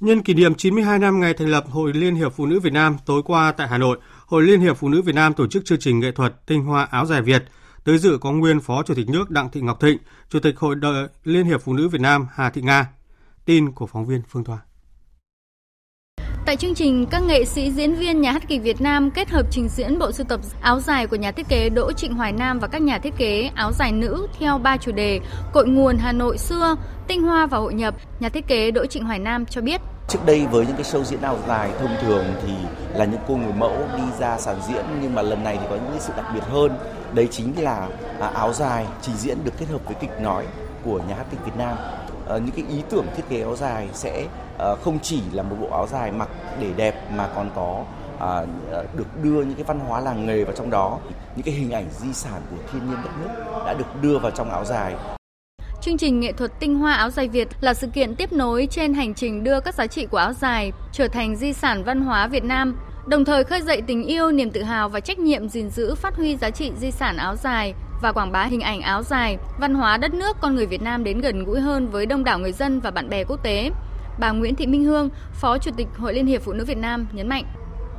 Nhân 0.00 0.22
kỷ 0.22 0.34
niệm 0.34 0.54
92 0.54 0.98
năm 0.98 1.20
ngày 1.20 1.34
thành 1.34 1.48
lập 1.48 1.64
Hội 1.68 1.92
Liên 1.92 2.14
hiệp 2.14 2.32
Phụ 2.32 2.46
nữ 2.46 2.60
Việt 2.60 2.72
Nam 2.72 2.96
tối 3.06 3.22
qua 3.24 3.52
tại 3.52 3.68
Hà 3.68 3.78
Nội, 3.78 3.98
Hội 4.26 4.42
Liên 4.42 4.60
hiệp 4.60 4.76
Phụ 4.76 4.88
nữ 4.88 5.02
Việt 5.02 5.14
Nam 5.14 5.34
tổ 5.34 5.46
chức 5.46 5.64
chương 5.64 5.78
trình 5.78 6.00
nghệ 6.00 6.12
thuật 6.12 6.46
Tinh 6.46 6.64
hoa 6.64 6.84
áo 6.84 7.06
dài 7.06 7.22
Việt. 7.22 7.44
Tới 7.84 7.98
dự 7.98 8.18
có 8.20 8.32
nguyên 8.32 8.60
Phó 8.60 8.82
Chủ 8.82 8.94
tịch 8.94 9.08
nước 9.08 9.30
Đặng 9.30 9.50
Thị 9.50 9.60
Ngọc 9.60 9.80
Thịnh, 9.80 9.98
Chủ 10.28 10.40
tịch 10.40 10.58
Hội 10.58 10.74
Đợi 10.76 11.08
Liên 11.24 11.46
hiệp 11.46 11.62
Phụ 11.62 11.72
nữ 11.72 11.88
Việt 11.88 12.00
Nam 12.00 12.26
Hà 12.34 12.50
Thị 12.50 12.62
Nga. 12.62 12.88
Tin 13.44 13.72
của 13.72 13.86
phóng 13.86 14.06
viên 14.06 14.22
Phương 14.28 14.44
Thoa. 14.44 14.58
Tại 16.50 16.56
chương 16.56 16.74
trình, 16.74 17.06
các 17.10 17.22
nghệ 17.22 17.44
sĩ 17.44 17.70
diễn 17.70 17.94
viên 17.94 18.20
nhà 18.20 18.32
hát 18.32 18.42
kịch 18.48 18.62
Việt 18.62 18.80
Nam 18.80 19.10
kết 19.10 19.30
hợp 19.30 19.46
trình 19.50 19.68
diễn 19.68 19.98
bộ 19.98 20.12
sưu 20.12 20.26
tập 20.28 20.40
áo 20.60 20.80
dài 20.80 21.06
của 21.06 21.16
nhà 21.16 21.32
thiết 21.32 21.48
kế 21.48 21.68
Đỗ 21.68 21.92
Trịnh 21.92 22.14
Hoài 22.14 22.32
Nam 22.32 22.58
và 22.58 22.68
các 22.68 22.82
nhà 22.82 22.98
thiết 22.98 23.16
kế 23.16 23.50
áo 23.54 23.72
dài 23.72 23.92
nữ 23.92 24.26
theo 24.38 24.58
ba 24.58 24.76
chủ 24.76 24.92
đề 24.92 25.20
Cội 25.52 25.68
nguồn 25.68 25.98
Hà 25.98 26.12
Nội 26.12 26.38
xưa, 26.38 26.76
Tinh 27.06 27.22
hoa 27.22 27.46
và 27.46 27.58
hội 27.58 27.74
nhập. 27.74 27.94
Nhà 28.20 28.28
thiết 28.28 28.46
kế 28.46 28.70
Đỗ 28.70 28.86
Trịnh 28.86 29.04
Hoài 29.04 29.18
Nam 29.18 29.46
cho 29.46 29.60
biết. 29.60 29.80
Trước 30.08 30.18
đây 30.26 30.46
với 30.50 30.66
những 30.66 30.76
cái 30.76 30.84
show 30.84 31.04
diễn 31.04 31.20
áo 31.20 31.38
dài 31.48 31.70
thông 31.80 31.96
thường 32.02 32.24
thì 32.46 32.52
là 32.94 33.04
những 33.04 33.20
cô 33.28 33.36
người 33.36 33.52
mẫu 33.52 33.76
đi 33.96 34.02
ra 34.20 34.38
sàn 34.38 34.56
diễn 34.68 34.84
nhưng 35.02 35.14
mà 35.14 35.22
lần 35.22 35.44
này 35.44 35.58
thì 35.60 35.66
có 35.70 35.76
những 35.76 35.90
cái 35.90 36.00
sự 36.00 36.12
đặc 36.16 36.26
biệt 36.34 36.44
hơn. 36.50 36.72
Đấy 37.14 37.28
chính 37.30 37.52
là 37.62 37.88
à, 38.20 38.26
áo 38.26 38.52
dài 38.52 38.86
trình 39.02 39.16
diễn 39.16 39.38
được 39.44 39.52
kết 39.58 39.66
hợp 39.68 39.80
với 39.84 39.94
kịch 40.00 40.20
nói 40.20 40.44
của 40.84 41.00
nhà 41.08 41.14
hát 41.14 41.24
kịch 41.30 41.40
Việt 41.44 41.56
Nam 41.58 41.76
Ờ, 42.30 42.38
những 42.38 42.54
cái 42.56 42.64
ý 42.68 42.82
tưởng 42.90 43.06
thiết 43.16 43.22
kế 43.28 43.42
áo 43.42 43.56
dài 43.56 43.88
sẽ 43.92 44.26
ờ, 44.58 44.76
không 44.76 44.98
chỉ 45.02 45.22
là 45.32 45.42
một 45.42 45.56
bộ 45.60 45.68
áo 45.70 45.86
dài 45.86 46.12
mặc 46.12 46.28
để 46.60 46.70
đẹp 46.76 46.94
mà 47.16 47.28
còn 47.34 47.50
có 47.54 47.84
à, 48.20 48.44
được 48.96 49.22
đưa 49.22 49.42
những 49.42 49.54
cái 49.54 49.64
văn 49.64 49.80
hóa 49.80 50.00
làng 50.00 50.26
nghề 50.26 50.44
vào 50.44 50.54
trong 50.56 50.70
đó. 50.70 50.98
Những 51.36 51.44
cái 51.44 51.54
hình 51.54 51.70
ảnh 51.70 51.86
di 51.90 52.12
sản 52.12 52.42
của 52.50 52.56
thiên 52.72 52.86
nhiên 52.86 52.96
đất 53.04 53.10
nước 53.20 53.62
đã 53.66 53.74
được 53.74 54.02
đưa 54.02 54.18
vào 54.18 54.30
trong 54.30 54.50
áo 54.50 54.64
dài. 54.64 54.94
Chương 55.80 55.98
trình 55.98 56.20
nghệ 56.20 56.32
thuật 56.32 56.50
tinh 56.60 56.74
hoa 56.74 56.92
áo 56.92 57.10
dài 57.10 57.28
Việt 57.28 57.48
là 57.60 57.74
sự 57.74 57.86
kiện 57.86 58.14
tiếp 58.14 58.32
nối 58.32 58.68
trên 58.70 58.94
hành 58.94 59.14
trình 59.14 59.44
đưa 59.44 59.60
các 59.60 59.74
giá 59.74 59.86
trị 59.86 60.06
của 60.06 60.18
áo 60.18 60.32
dài 60.32 60.72
trở 60.92 61.08
thành 61.08 61.36
di 61.36 61.52
sản 61.52 61.84
văn 61.84 62.00
hóa 62.00 62.26
Việt 62.26 62.44
Nam, 62.44 62.76
đồng 63.06 63.24
thời 63.24 63.44
khơi 63.44 63.62
dậy 63.62 63.82
tình 63.86 64.04
yêu, 64.04 64.30
niềm 64.32 64.50
tự 64.50 64.62
hào 64.62 64.88
và 64.88 65.00
trách 65.00 65.18
nhiệm 65.18 65.48
gìn 65.48 65.70
giữ 65.70 65.94
phát 65.94 66.16
huy 66.16 66.36
giá 66.36 66.50
trị 66.50 66.72
di 66.80 66.90
sản 66.90 67.16
áo 67.16 67.36
dài 67.36 67.74
và 68.00 68.12
quảng 68.12 68.32
bá 68.32 68.44
hình 68.44 68.60
ảnh 68.60 68.80
áo 68.80 69.02
dài, 69.02 69.38
văn 69.58 69.74
hóa 69.74 69.96
đất 69.96 70.14
nước 70.14 70.36
con 70.40 70.54
người 70.54 70.66
Việt 70.66 70.82
Nam 70.82 71.04
đến 71.04 71.20
gần 71.20 71.44
gũi 71.44 71.60
hơn 71.60 71.88
với 71.90 72.06
đông 72.06 72.24
đảo 72.24 72.38
người 72.38 72.52
dân 72.52 72.80
và 72.80 72.90
bạn 72.90 73.08
bè 73.08 73.24
quốc 73.24 73.42
tế. 73.42 73.70
Bà 74.20 74.30
Nguyễn 74.30 74.54
Thị 74.54 74.66
Minh 74.66 74.84
Hương, 74.84 75.08
Phó 75.32 75.58
Chủ 75.58 75.70
tịch 75.76 75.88
Hội 75.98 76.14
Liên 76.14 76.26
hiệp 76.26 76.42
Phụ 76.42 76.52
nữ 76.52 76.64
Việt 76.64 76.78
Nam 76.78 77.06
nhấn 77.12 77.28
mạnh. 77.28 77.44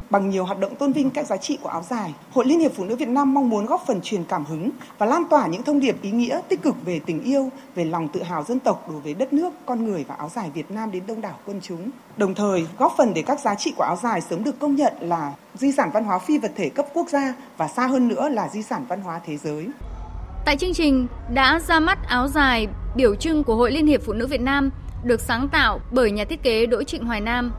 Bằng 0.10 0.30
nhiều 0.30 0.46
hoạt 0.46 0.60
động 0.60 0.76
tôn 0.76 0.92
vinh 0.92 1.10
các 1.10 1.28
giá 1.28 1.38
trị 1.38 1.58
của 1.62 1.70
áo 1.70 1.84
dài, 1.90 2.14
Hội 2.32 2.46
Liên 2.46 2.60
hiệp 2.60 2.72
Phụ 2.76 2.86
nữ 2.86 2.96
Việt 2.96 3.08
Nam 3.08 3.34
mong 3.34 3.50
muốn 3.50 3.66
góp 3.66 3.84
phần 3.88 4.02
truyền 4.02 4.24
cảm 4.24 4.46
hứng 4.46 4.70
và 4.98 5.06
lan 5.06 5.24
tỏa 5.30 5.48
những 5.48 5.64
thông 5.64 5.80
điệp 5.80 6.02
ý 6.02 6.12
nghĩa 6.12 6.42
tích 6.50 6.62
cực 6.62 6.76
về 6.86 7.00
tình 7.06 7.24
yêu, 7.24 7.50
về 7.76 7.86
lòng 7.86 8.08
tự 8.08 8.24
hào 8.24 8.44
dân 8.44 8.60
tộc 8.60 8.90
đối 8.90 9.02
với 9.02 9.14
đất 9.14 9.34
nước, 9.34 9.54
con 9.66 9.86
người 9.86 10.06
và 10.08 10.16
áo 10.16 10.30
dài 10.36 10.52
Việt 10.54 10.72
Nam 10.72 10.92
đến 10.92 11.04
đông 11.08 11.22
đảo 11.22 11.38
quân 11.46 11.60
chúng. 11.64 11.90
Đồng 12.18 12.36
thời, 12.36 12.68
góp 12.78 12.94
phần 12.98 13.14
để 13.14 13.22
các 13.22 13.40
giá 13.40 13.56
trị 13.56 13.74
của 13.78 13.84
áo 13.84 13.98
dài 14.04 14.22
sớm 14.22 14.44
được 14.44 14.60
công 14.60 14.76
nhận 14.76 14.94
là 15.02 15.34
di 15.56 15.72
sản 15.72 15.90
văn 15.94 16.04
hóa 16.04 16.20
phi 16.20 16.38
vật 16.38 16.52
thể 16.56 16.70
cấp 16.70 16.86
quốc 16.94 17.10
gia 17.10 17.34
và 17.58 17.68
xa 17.68 17.88
hơn 17.88 18.08
nữa 18.08 18.30
là 18.30 18.50
di 18.50 18.64
sản 18.64 18.86
văn 18.88 19.02
hóa 19.02 19.20
thế 19.26 19.38
giới. 19.38 19.68
Tại 20.46 20.58
chương 20.58 20.74
trình 20.74 21.08
đã 21.34 21.60
ra 21.60 21.80
mắt 21.80 22.08
áo 22.08 22.28
dài 22.28 22.68
biểu 22.96 23.16
trưng 23.16 23.44
của 23.44 23.56
Hội 23.56 23.72
Liên 23.72 23.88
hiệp 23.88 24.02
Phụ 24.02 24.14
nữ 24.14 24.28
Việt 24.28 24.42
Nam 24.42 24.70
được 25.04 25.22
sáng 25.22 25.50
tạo 25.50 25.80
bởi 25.92 26.12
nhà 26.12 26.26
thiết 26.26 26.44
kế 26.44 26.66
Đỗ 26.66 26.84
Trịnh 26.84 27.06
Hoài 27.06 27.22
Nam. 27.22 27.52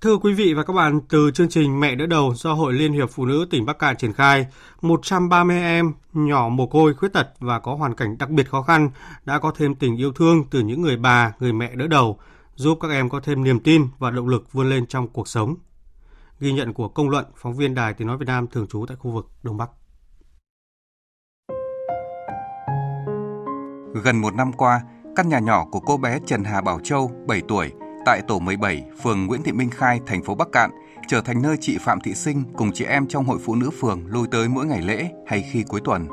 Thưa 0.00 0.16
quý 0.16 0.32
vị 0.32 0.54
và 0.54 0.62
các 0.62 0.72
bạn, 0.72 1.00
từ 1.08 1.30
chương 1.34 1.48
trình 1.48 1.80
Mẹ 1.80 1.94
đỡ 1.94 2.06
đầu 2.06 2.34
do 2.34 2.52
Hội 2.52 2.72
Liên 2.72 2.92
hiệp 2.92 3.10
Phụ 3.10 3.24
nữ 3.24 3.46
tỉnh 3.50 3.66
Bắc 3.66 3.78
Cạn 3.78 3.96
triển 3.96 4.12
khai, 4.12 4.46
130 4.82 5.62
em 5.62 5.92
nhỏ 6.12 6.48
mồ 6.48 6.66
côi 6.66 6.94
khuyết 6.94 7.12
tật 7.12 7.28
và 7.40 7.58
có 7.58 7.74
hoàn 7.74 7.94
cảnh 7.94 8.18
đặc 8.18 8.30
biệt 8.30 8.50
khó 8.50 8.62
khăn 8.62 8.90
đã 9.24 9.38
có 9.38 9.52
thêm 9.56 9.74
tình 9.74 9.96
yêu 9.96 10.12
thương 10.12 10.44
từ 10.50 10.60
những 10.60 10.82
người 10.82 10.96
bà, 10.96 11.32
người 11.40 11.52
mẹ 11.52 11.74
đỡ 11.74 11.86
đầu, 11.86 12.18
giúp 12.54 12.78
các 12.80 12.90
em 12.90 13.08
có 13.08 13.20
thêm 13.20 13.44
niềm 13.44 13.60
tin 13.60 13.86
và 13.98 14.10
động 14.10 14.28
lực 14.28 14.52
vươn 14.52 14.70
lên 14.70 14.86
trong 14.86 15.08
cuộc 15.08 15.28
sống. 15.28 15.56
Ghi 16.40 16.52
nhận 16.52 16.72
của 16.72 16.88
công 16.88 17.10
luận, 17.10 17.24
phóng 17.36 17.56
viên 17.56 17.74
Đài 17.74 17.94
Tiếng 17.94 18.08
Nói 18.08 18.18
Việt 18.18 18.26
Nam 18.26 18.46
thường 18.46 18.66
trú 18.66 18.84
tại 18.88 18.96
khu 18.96 19.10
vực 19.10 19.28
Đông 19.42 19.56
Bắc. 19.56 19.70
Gần 24.04 24.20
một 24.20 24.34
năm 24.34 24.52
qua, 24.52 24.80
căn 25.16 25.28
nhà 25.28 25.38
nhỏ 25.38 25.64
của 25.70 25.80
cô 25.80 25.96
bé 25.96 26.18
Trần 26.26 26.44
Hà 26.44 26.60
Bảo 26.60 26.80
Châu, 26.80 27.10
7 27.26 27.42
tuổi, 27.48 27.72
tại 28.04 28.20
tổ 28.28 28.38
17, 28.38 28.84
phường 29.02 29.26
Nguyễn 29.26 29.42
Thị 29.42 29.52
Minh 29.52 29.70
Khai, 29.70 30.00
thành 30.06 30.22
phố 30.22 30.34
Bắc 30.34 30.48
Cạn, 30.52 30.70
trở 31.08 31.20
thành 31.20 31.42
nơi 31.42 31.56
chị 31.60 31.78
Phạm 31.80 32.00
Thị 32.00 32.14
Sinh 32.14 32.42
cùng 32.56 32.72
chị 32.72 32.84
em 32.84 33.06
trong 33.06 33.24
hội 33.24 33.38
phụ 33.44 33.54
nữ 33.54 33.70
phường 33.80 34.06
lui 34.06 34.26
tới 34.30 34.48
mỗi 34.48 34.66
ngày 34.66 34.82
lễ 34.82 35.10
hay 35.26 35.44
khi 35.52 35.62
cuối 35.68 35.80
tuần. 35.84 36.08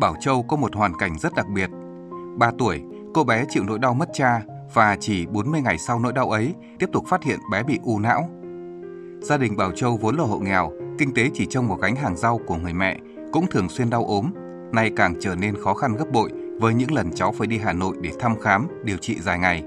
Bảo 0.00 0.14
Châu 0.20 0.42
có 0.42 0.56
một 0.56 0.74
hoàn 0.74 0.96
cảnh 0.96 1.18
rất 1.18 1.34
đặc 1.34 1.46
biệt. 1.54 1.70
3 2.38 2.50
tuổi, 2.58 2.82
cô 3.14 3.24
bé 3.24 3.44
chịu 3.48 3.64
nỗi 3.64 3.78
đau 3.78 3.94
mất 3.94 4.08
cha 4.12 4.42
và 4.74 4.96
chỉ 5.00 5.26
40 5.26 5.60
ngày 5.60 5.78
sau 5.78 6.00
nỗi 6.00 6.12
đau 6.12 6.30
ấy 6.30 6.54
tiếp 6.78 6.88
tục 6.92 7.04
phát 7.08 7.24
hiện 7.24 7.38
bé 7.52 7.62
bị 7.62 7.78
u 7.82 7.98
não. 7.98 8.28
Gia 9.20 9.36
đình 9.36 9.56
Bảo 9.56 9.72
Châu 9.72 9.96
vốn 9.96 10.16
là 10.16 10.24
hộ 10.24 10.38
nghèo, 10.38 10.72
kinh 10.98 11.14
tế 11.14 11.30
chỉ 11.34 11.46
trông 11.46 11.68
vào 11.68 11.78
gánh 11.78 11.96
hàng 11.96 12.16
rau 12.16 12.38
của 12.46 12.56
người 12.56 12.74
mẹ, 12.74 12.98
cũng 13.32 13.46
thường 13.50 13.68
xuyên 13.68 13.90
đau 13.90 14.04
ốm, 14.04 14.30
nay 14.72 14.90
càng 14.96 15.14
trở 15.20 15.34
nên 15.34 15.62
khó 15.62 15.74
khăn 15.74 15.96
gấp 15.96 16.06
bội 16.12 16.30
với 16.60 16.74
những 16.74 16.92
lần 16.92 17.12
cháu 17.12 17.32
phải 17.32 17.46
đi 17.46 17.58
Hà 17.58 17.72
Nội 17.72 17.96
để 18.00 18.12
thăm 18.20 18.40
khám, 18.40 18.68
điều 18.84 18.96
trị 18.96 19.20
dài 19.20 19.38
ngày. 19.38 19.64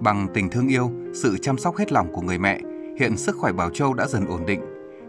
Bằng 0.00 0.26
tình 0.34 0.50
thương 0.50 0.68
yêu, 0.68 0.90
sự 1.14 1.38
chăm 1.38 1.58
sóc 1.58 1.76
hết 1.76 1.92
lòng 1.92 2.12
của 2.12 2.20
người 2.20 2.38
mẹ, 2.38 2.60
hiện 2.98 3.16
sức 3.16 3.36
khỏe 3.36 3.52
Bảo 3.52 3.70
Châu 3.70 3.94
đã 3.94 4.06
dần 4.06 4.26
ổn 4.26 4.46
định, 4.46 4.60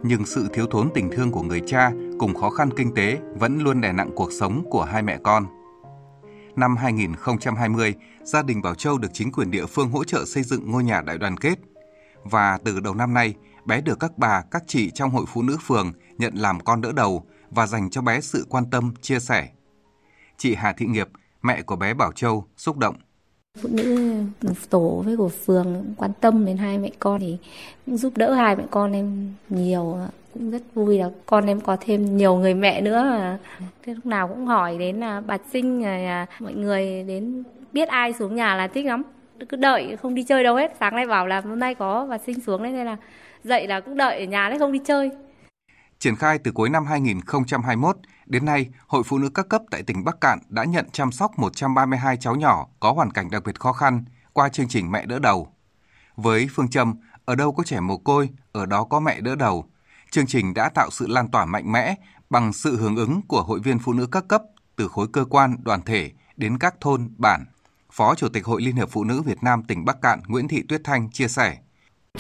nhưng 0.03 0.25
sự 0.25 0.47
thiếu 0.53 0.65
thốn 0.71 0.89
tình 0.93 1.09
thương 1.11 1.31
của 1.31 1.41
người 1.41 1.61
cha 1.67 1.91
cùng 2.19 2.33
khó 2.33 2.49
khăn 2.49 2.69
kinh 2.77 2.93
tế 2.95 3.19
vẫn 3.39 3.59
luôn 3.59 3.81
đè 3.81 3.93
nặng 3.93 4.11
cuộc 4.15 4.31
sống 4.31 4.63
của 4.69 4.83
hai 4.83 5.01
mẹ 5.01 5.17
con. 5.23 5.45
Năm 6.55 6.77
2020, 6.77 7.95
gia 8.23 8.43
đình 8.43 8.61
Bảo 8.61 8.75
Châu 8.75 8.97
được 8.97 9.09
chính 9.13 9.31
quyền 9.31 9.51
địa 9.51 9.65
phương 9.65 9.89
hỗ 9.89 10.03
trợ 10.03 10.25
xây 10.25 10.43
dựng 10.43 10.71
ngôi 10.71 10.83
nhà 10.83 11.01
đại 11.01 11.17
đoàn 11.17 11.37
kết. 11.37 11.59
Và 12.23 12.57
từ 12.63 12.79
đầu 12.79 12.95
năm 12.95 13.13
nay, 13.13 13.35
bé 13.65 13.81
được 13.81 13.99
các 13.99 14.17
bà, 14.17 14.43
các 14.51 14.63
chị 14.67 14.91
trong 14.91 15.09
hội 15.09 15.25
phụ 15.27 15.41
nữ 15.41 15.57
phường 15.67 15.91
nhận 16.17 16.33
làm 16.35 16.59
con 16.59 16.81
đỡ 16.81 16.91
đầu 16.91 17.25
và 17.49 17.67
dành 17.67 17.89
cho 17.89 18.01
bé 18.01 18.21
sự 18.21 18.45
quan 18.49 18.69
tâm, 18.69 18.93
chia 19.01 19.19
sẻ. 19.19 19.49
Chị 20.41 20.55
Hà 20.55 20.73
Thị 20.73 20.85
Nghiệp, 20.85 21.07
mẹ 21.41 21.61
của 21.61 21.75
bé 21.75 21.93
Bảo 21.93 22.11
Châu, 22.11 22.45
xúc 22.57 22.77
động. 22.77 22.95
Phụ 23.61 23.69
nữ 23.71 24.15
tổ 24.69 25.01
với 25.05 25.17
của 25.17 25.29
phường 25.29 25.93
quan 25.97 26.11
tâm 26.21 26.45
đến 26.45 26.57
hai 26.57 26.77
mẹ 26.77 26.89
con 26.99 27.19
thì 27.19 27.37
cũng 27.85 27.97
giúp 27.97 28.17
đỡ 28.17 28.33
hai 28.33 28.55
mẹ 28.55 28.63
con 28.71 28.91
em 28.91 29.33
nhiều 29.49 29.97
cũng 30.33 30.51
rất 30.51 30.61
vui 30.73 30.97
là 30.97 31.09
con 31.25 31.45
em 31.45 31.61
có 31.61 31.77
thêm 31.79 32.17
nhiều 32.17 32.35
người 32.35 32.53
mẹ 32.53 32.81
nữa. 32.81 33.37
Thế 33.83 33.93
lúc 33.93 34.05
nào 34.05 34.27
cũng 34.27 34.45
hỏi 34.45 34.77
đến 34.77 34.99
là 34.99 35.21
bà 35.21 35.37
sinh 35.51 35.85
à, 35.85 36.25
mọi 36.39 36.53
người 36.53 37.03
đến 37.03 37.43
biết 37.73 37.89
ai 37.89 38.13
xuống 38.13 38.35
nhà 38.35 38.55
là 38.55 38.67
thích 38.67 38.85
lắm. 38.85 39.03
Cứ 39.49 39.57
đợi 39.57 39.97
không 40.01 40.15
đi 40.15 40.23
chơi 40.23 40.43
đâu 40.43 40.55
hết. 40.55 40.75
Sáng 40.79 40.95
nay 40.95 41.07
bảo 41.07 41.27
là 41.27 41.41
hôm 41.41 41.59
nay 41.59 41.75
có 41.75 42.07
bà 42.09 42.17
sinh 42.17 42.39
xuống 42.39 42.63
đấy 42.63 42.71
nên 42.71 42.85
là 42.85 42.97
dậy 43.43 43.67
là 43.67 43.79
cũng 43.79 43.97
đợi 43.97 44.19
ở 44.19 44.25
nhà 44.25 44.49
đấy 44.49 44.59
không 44.59 44.71
đi 44.71 44.79
chơi. 44.85 45.11
Triển 46.01 46.15
khai 46.15 46.37
từ 46.37 46.51
cuối 46.51 46.69
năm 46.69 46.85
2021, 46.85 47.97
đến 48.25 48.45
nay, 48.45 48.69
Hội 48.87 49.03
Phụ 49.05 49.17
nữ 49.17 49.29
các 49.29 49.49
cấp 49.49 49.61
tại 49.71 49.83
tỉnh 49.83 50.03
Bắc 50.03 50.21
Cạn 50.21 50.39
đã 50.49 50.63
nhận 50.63 50.89
chăm 50.91 51.11
sóc 51.11 51.39
132 51.39 52.17
cháu 52.17 52.35
nhỏ 52.35 52.67
có 52.79 52.91
hoàn 52.91 53.11
cảnh 53.11 53.29
đặc 53.31 53.43
biệt 53.45 53.59
khó 53.59 53.73
khăn 53.73 54.03
qua 54.33 54.49
chương 54.49 54.67
trình 54.67 54.91
Mẹ 54.91 55.05
đỡ 55.05 55.19
đầu. 55.19 55.47
Với 56.15 56.47
phương 56.55 56.69
châm 56.69 56.95
ở 57.25 57.35
đâu 57.35 57.51
có 57.51 57.63
trẻ 57.63 57.79
mồ 57.79 57.97
côi, 57.97 58.29
ở 58.51 58.65
đó 58.65 58.83
có 58.83 58.99
mẹ 58.99 59.21
đỡ 59.21 59.35
đầu, 59.35 59.65
chương 60.11 60.27
trình 60.27 60.53
đã 60.53 60.69
tạo 60.69 60.89
sự 60.91 61.07
lan 61.07 61.27
tỏa 61.27 61.45
mạnh 61.45 61.71
mẽ 61.71 61.95
bằng 62.29 62.53
sự 62.53 62.77
hưởng 62.77 62.95
ứng 62.95 63.21
của 63.27 63.43
hội 63.43 63.59
viên 63.59 63.79
phụ 63.79 63.93
nữ 63.93 64.07
các 64.11 64.27
cấp 64.27 64.41
từ 64.75 64.87
khối 64.87 65.07
cơ 65.13 65.25
quan, 65.25 65.55
đoàn 65.63 65.81
thể 65.81 66.11
đến 66.37 66.57
các 66.57 66.75
thôn, 66.81 67.09
bản. 67.17 67.45
Phó 67.91 68.15
Chủ 68.15 68.29
tịch 68.29 68.45
Hội 68.45 68.61
Liên 68.61 68.75
hiệp 68.75 68.89
Phụ 68.91 69.03
nữ 69.03 69.21
Việt 69.21 69.43
Nam 69.43 69.63
tỉnh 69.63 69.85
Bắc 69.85 70.01
Cạn 70.01 70.21
Nguyễn 70.27 70.47
Thị 70.47 70.63
Tuyết 70.67 70.81
Thanh 70.83 71.09
chia 71.11 71.27
sẻ. 71.27 71.57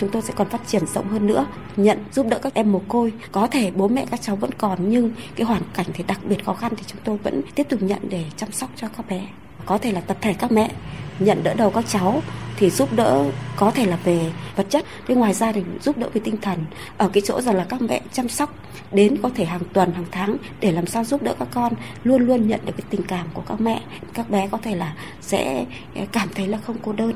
Chúng 0.01 0.09
tôi 0.09 0.21
sẽ 0.21 0.33
còn 0.37 0.49
phát 0.49 0.67
triển 0.67 0.85
rộng 0.85 1.07
hơn 1.07 1.27
nữa, 1.27 1.45
nhận 1.75 1.97
giúp 2.11 2.25
đỡ 2.29 2.39
các 2.41 2.53
em 2.53 2.71
mồ 2.71 2.81
côi. 2.87 3.13
Có 3.31 3.47
thể 3.47 3.71
bố 3.71 3.87
mẹ 3.87 4.05
các 4.11 4.21
cháu 4.21 4.35
vẫn 4.35 4.51
còn 4.57 4.89
nhưng 4.89 5.11
cái 5.35 5.45
hoàn 5.45 5.61
cảnh 5.73 5.85
thì 5.93 6.03
đặc 6.07 6.19
biệt 6.23 6.45
khó 6.45 6.53
khăn 6.53 6.73
thì 6.77 6.83
chúng 6.87 7.01
tôi 7.03 7.17
vẫn 7.17 7.41
tiếp 7.55 7.69
tục 7.69 7.81
nhận 7.81 7.99
để 8.09 8.25
chăm 8.37 8.51
sóc 8.51 8.69
cho 8.75 8.87
các 8.97 9.09
bé. 9.09 9.27
Có 9.65 9.77
thể 9.77 9.91
là 9.91 10.01
tập 10.01 10.17
thể 10.21 10.33
các 10.33 10.51
mẹ 10.51 10.71
nhận 11.19 11.43
đỡ 11.43 11.53
đầu 11.53 11.71
các 11.71 11.85
cháu 11.87 12.21
thì 12.57 12.69
giúp 12.69 12.89
đỡ 12.95 13.31
có 13.55 13.71
thể 13.71 13.85
là 13.85 13.97
về 14.03 14.31
vật 14.55 14.65
chất 14.69 14.85
nhưng 15.07 15.19
ngoài 15.19 15.33
ra 15.33 15.51
thì 15.51 15.63
giúp 15.81 15.97
đỡ 15.97 16.09
về 16.13 16.21
tinh 16.23 16.37
thần 16.41 16.65
ở 16.97 17.09
cái 17.09 17.21
chỗ 17.25 17.41
rằng 17.41 17.55
là 17.55 17.65
các 17.69 17.81
mẹ 17.81 18.01
chăm 18.11 18.29
sóc 18.29 18.55
đến 18.91 19.17
có 19.23 19.29
thể 19.35 19.45
hàng 19.45 19.61
tuần 19.73 19.93
hàng 19.93 20.05
tháng 20.11 20.37
để 20.59 20.71
làm 20.71 20.85
sao 20.85 21.03
giúp 21.03 21.23
đỡ 21.23 21.35
các 21.39 21.47
con 21.51 21.73
luôn 22.03 22.27
luôn 22.27 22.47
nhận 22.47 22.59
được 22.65 22.73
cái 22.77 22.85
tình 22.89 23.03
cảm 23.03 23.27
của 23.33 23.43
các 23.47 23.61
mẹ 23.61 23.81
các 24.13 24.29
bé 24.29 24.47
có 24.51 24.57
thể 24.57 24.75
là 24.75 24.95
sẽ 25.21 25.65
cảm 26.11 26.29
thấy 26.35 26.47
là 26.47 26.57
không 26.57 26.77
cô 26.83 26.93
đơn 26.93 27.13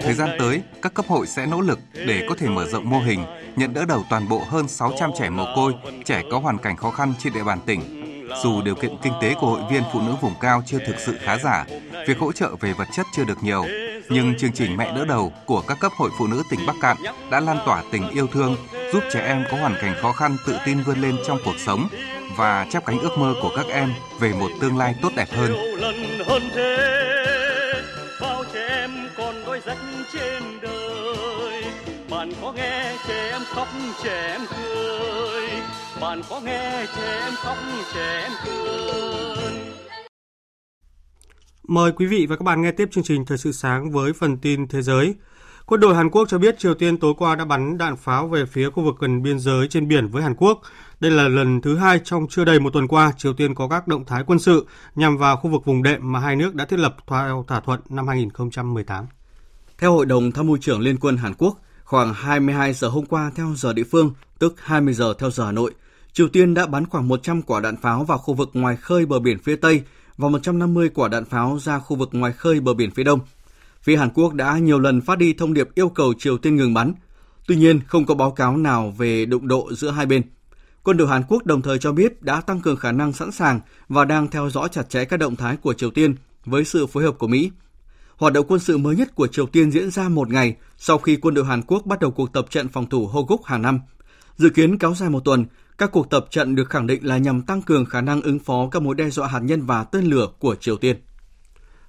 Thời 0.00 0.14
gian 0.14 0.30
tới, 0.38 0.62
các 0.82 0.94
cấp 0.94 1.06
hội 1.08 1.26
sẽ 1.26 1.46
nỗ 1.46 1.60
lực 1.60 1.78
để 2.06 2.26
có 2.28 2.34
thể 2.38 2.48
mở 2.48 2.66
rộng 2.66 2.90
mô 2.90 2.98
hình, 2.98 3.24
nhận 3.56 3.74
đỡ 3.74 3.84
đầu 3.88 4.04
toàn 4.10 4.28
bộ 4.28 4.42
hơn 4.48 4.68
600 4.68 5.10
trẻ 5.18 5.30
mồ 5.30 5.46
côi, 5.56 5.74
trẻ 6.04 6.22
có 6.30 6.38
hoàn 6.38 6.58
cảnh 6.58 6.76
khó 6.76 6.90
khăn 6.90 7.14
trên 7.18 7.32
địa 7.32 7.44
bàn 7.44 7.58
tỉnh. 7.66 7.80
Dù 8.42 8.62
điều 8.62 8.74
kiện 8.74 8.96
kinh 9.02 9.12
tế 9.22 9.34
của 9.40 9.46
hội 9.46 9.60
viên 9.70 9.82
phụ 9.92 10.00
nữ 10.00 10.14
vùng 10.20 10.34
cao 10.40 10.62
chưa 10.66 10.78
thực 10.86 10.96
sự 10.98 11.18
khá 11.20 11.38
giả, 11.38 11.64
việc 12.06 12.18
hỗ 12.18 12.32
trợ 12.32 12.56
về 12.60 12.72
vật 12.72 12.88
chất 12.96 13.06
chưa 13.16 13.24
được 13.24 13.42
nhiều, 13.42 13.64
nhưng 14.08 14.38
chương 14.38 14.52
trình 14.52 14.76
Mẹ 14.76 14.92
đỡ 14.96 15.04
đầu 15.04 15.32
của 15.46 15.62
các 15.68 15.78
cấp 15.80 15.92
hội 15.96 16.10
phụ 16.18 16.26
nữ 16.26 16.42
tỉnh 16.50 16.60
Bắc 16.66 16.76
Cạn 16.80 16.96
đã 17.30 17.40
lan 17.40 17.58
tỏa 17.66 17.82
tình 17.92 18.10
yêu 18.10 18.26
thương, 18.26 18.56
giúp 18.92 19.02
trẻ 19.12 19.26
em 19.26 19.44
có 19.50 19.56
hoàn 19.56 19.74
cảnh 19.80 19.94
khó 20.02 20.12
khăn 20.12 20.36
tự 20.46 20.58
tin 20.66 20.82
vươn 20.82 21.00
lên 21.00 21.16
trong 21.26 21.38
cuộc 21.44 21.58
sống 21.58 21.88
và 22.36 22.66
chắp 22.70 22.86
cánh 22.86 22.98
ước 22.98 23.18
mơ 23.18 23.34
của 23.42 23.52
các 23.56 23.66
em 23.66 23.92
về 24.20 24.32
một 24.32 24.50
tương 24.60 24.78
lai 24.78 24.94
tốt 25.02 25.12
đẹp 25.16 25.28
hơn 25.32 25.52
trên 30.12 30.42
đời 30.62 31.64
bạn 32.10 32.32
có 32.42 32.52
nghe 32.52 32.96
trẻ 33.08 33.30
em 33.32 33.42
khóc, 33.44 33.68
trẻ 34.04 34.28
em 34.32 34.40
cười 34.56 35.48
bạn 36.00 36.20
có 36.30 36.40
nghe 36.40 36.86
trẻ 36.96 37.20
em 37.24 37.32
khóc, 37.36 37.56
trẻ 37.94 38.22
em 38.22 38.32
cười 38.44 39.52
Mời 41.68 41.92
quý 41.92 42.06
vị 42.06 42.26
và 42.26 42.36
các 42.36 42.42
bạn 42.42 42.62
nghe 42.62 42.72
tiếp 42.72 42.88
chương 42.92 43.04
trình 43.04 43.24
Thời 43.24 43.38
sự 43.38 43.52
sáng 43.52 43.90
với 43.90 44.12
phần 44.12 44.38
tin 44.38 44.68
thế 44.68 44.82
giới. 44.82 45.14
Quân 45.66 45.80
đội 45.80 45.94
Hàn 45.94 46.10
Quốc 46.10 46.28
cho 46.28 46.38
biết 46.38 46.58
Triều 46.58 46.74
Tiên 46.74 46.96
tối 46.96 47.14
qua 47.18 47.34
đã 47.34 47.44
bắn 47.44 47.78
đạn 47.78 47.96
pháo 47.96 48.28
về 48.28 48.46
phía 48.46 48.70
khu 48.70 48.82
vực 48.84 48.94
gần 49.00 49.22
biên 49.22 49.38
giới 49.38 49.68
trên 49.68 49.88
biển 49.88 50.08
với 50.08 50.22
Hàn 50.22 50.34
Quốc. 50.34 50.60
Đây 51.00 51.10
là 51.10 51.28
lần 51.28 51.60
thứ 51.60 51.76
hai 51.76 52.00
trong 52.04 52.26
chưa 52.30 52.44
đầy 52.44 52.60
một 52.60 52.72
tuần 52.72 52.88
qua 52.88 53.12
Triều 53.16 53.32
Tiên 53.32 53.54
có 53.54 53.68
các 53.68 53.88
động 53.88 54.04
thái 54.04 54.24
quân 54.26 54.38
sự 54.38 54.66
nhằm 54.94 55.16
vào 55.16 55.36
khu 55.36 55.50
vực 55.50 55.64
vùng 55.64 55.82
đệm 55.82 56.12
mà 56.12 56.20
hai 56.20 56.36
nước 56.36 56.54
đã 56.54 56.64
thiết 56.64 56.78
lập 56.78 56.96
theo 57.06 57.44
thỏa 57.48 57.60
thuận 57.60 57.80
năm 57.88 58.08
2018. 58.08 59.06
Theo 59.82 59.92
Hội 59.92 60.06
đồng 60.06 60.32
Tham 60.32 60.46
mưu 60.46 60.56
trưởng 60.56 60.80
Liên 60.80 60.96
quân 61.00 61.16
Hàn 61.16 61.34
Quốc, 61.34 61.58
khoảng 61.84 62.14
22 62.14 62.72
giờ 62.72 62.88
hôm 62.88 63.06
qua 63.06 63.30
theo 63.34 63.54
giờ 63.56 63.72
địa 63.72 63.84
phương, 63.84 64.12
tức 64.38 64.54
20 64.58 64.94
giờ 64.94 65.14
theo 65.18 65.30
giờ 65.30 65.44
Hà 65.44 65.52
Nội, 65.52 65.72
Triều 66.12 66.28
Tiên 66.28 66.54
đã 66.54 66.66
bắn 66.66 66.86
khoảng 66.86 67.08
100 67.08 67.42
quả 67.42 67.60
đạn 67.60 67.76
pháo 67.76 68.04
vào 68.04 68.18
khu 68.18 68.34
vực 68.34 68.50
ngoài 68.52 68.76
khơi 68.76 69.06
bờ 69.06 69.18
biển 69.18 69.38
phía 69.38 69.56
Tây 69.56 69.82
và 70.16 70.28
150 70.28 70.88
quả 70.94 71.08
đạn 71.08 71.24
pháo 71.24 71.58
ra 71.62 71.78
khu 71.78 71.96
vực 71.96 72.08
ngoài 72.12 72.32
khơi 72.32 72.60
bờ 72.60 72.74
biển 72.74 72.90
phía 72.90 73.04
Đông. 73.04 73.20
Phía 73.82 73.96
Hàn 73.96 74.10
Quốc 74.14 74.34
đã 74.34 74.58
nhiều 74.58 74.78
lần 74.78 75.00
phát 75.00 75.18
đi 75.18 75.32
thông 75.32 75.54
điệp 75.54 75.68
yêu 75.74 75.88
cầu 75.88 76.14
Triều 76.18 76.38
Tiên 76.38 76.56
ngừng 76.56 76.74
bắn. 76.74 76.94
Tuy 77.46 77.56
nhiên, 77.56 77.80
không 77.86 78.06
có 78.06 78.14
báo 78.14 78.30
cáo 78.30 78.56
nào 78.56 78.94
về 78.98 79.26
đụng 79.26 79.48
độ 79.48 79.72
giữa 79.72 79.90
hai 79.90 80.06
bên. 80.06 80.22
Quân 80.82 80.96
đội 80.96 81.08
Hàn 81.08 81.22
Quốc 81.28 81.46
đồng 81.46 81.62
thời 81.62 81.78
cho 81.78 81.92
biết 81.92 82.22
đã 82.22 82.40
tăng 82.40 82.60
cường 82.60 82.76
khả 82.76 82.92
năng 82.92 83.12
sẵn 83.12 83.32
sàng 83.32 83.60
và 83.88 84.04
đang 84.04 84.28
theo 84.28 84.50
dõi 84.50 84.68
chặt 84.72 84.90
chẽ 84.90 85.04
các 85.04 85.16
động 85.16 85.36
thái 85.36 85.56
của 85.56 85.74
Triều 85.74 85.90
Tiên 85.90 86.14
với 86.44 86.64
sự 86.64 86.86
phối 86.86 87.02
hợp 87.02 87.18
của 87.18 87.28
Mỹ 87.28 87.50
Hoạt 88.22 88.32
động 88.32 88.46
quân 88.48 88.60
sự 88.60 88.78
mới 88.78 88.96
nhất 88.96 89.14
của 89.14 89.26
Triều 89.26 89.46
Tiên 89.46 89.70
diễn 89.70 89.90
ra 89.90 90.08
một 90.08 90.30
ngày 90.30 90.56
sau 90.76 90.98
khi 90.98 91.16
quân 91.16 91.34
đội 91.34 91.44
Hàn 91.44 91.62
Quốc 91.62 91.86
bắt 91.86 92.00
đầu 92.00 92.10
cuộc 92.10 92.32
tập 92.32 92.46
trận 92.50 92.68
phòng 92.68 92.88
thủ 92.88 93.06
Hoguk 93.06 93.44
hàng 93.44 93.62
năm. 93.62 93.80
Dự 94.36 94.50
kiến 94.50 94.78
kéo 94.78 94.94
dài 94.94 95.10
một 95.10 95.20
tuần, 95.24 95.46
các 95.78 95.92
cuộc 95.92 96.10
tập 96.10 96.26
trận 96.30 96.54
được 96.54 96.70
khẳng 96.70 96.86
định 96.86 97.06
là 97.06 97.18
nhằm 97.18 97.42
tăng 97.42 97.62
cường 97.62 97.84
khả 97.84 98.00
năng 98.00 98.22
ứng 98.22 98.38
phó 98.38 98.68
các 98.70 98.82
mối 98.82 98.94
đe 98.94 99.10
dọa 99.10 99.28
hạt 99.28 99.38
nhân 99.38 99.66
và 99.66 99.84
tên 99.84 100.04
lửa 100.04 100.28
của 100.38 100.54
Triều 100.54 100.76
Tiên. 100.76 100.96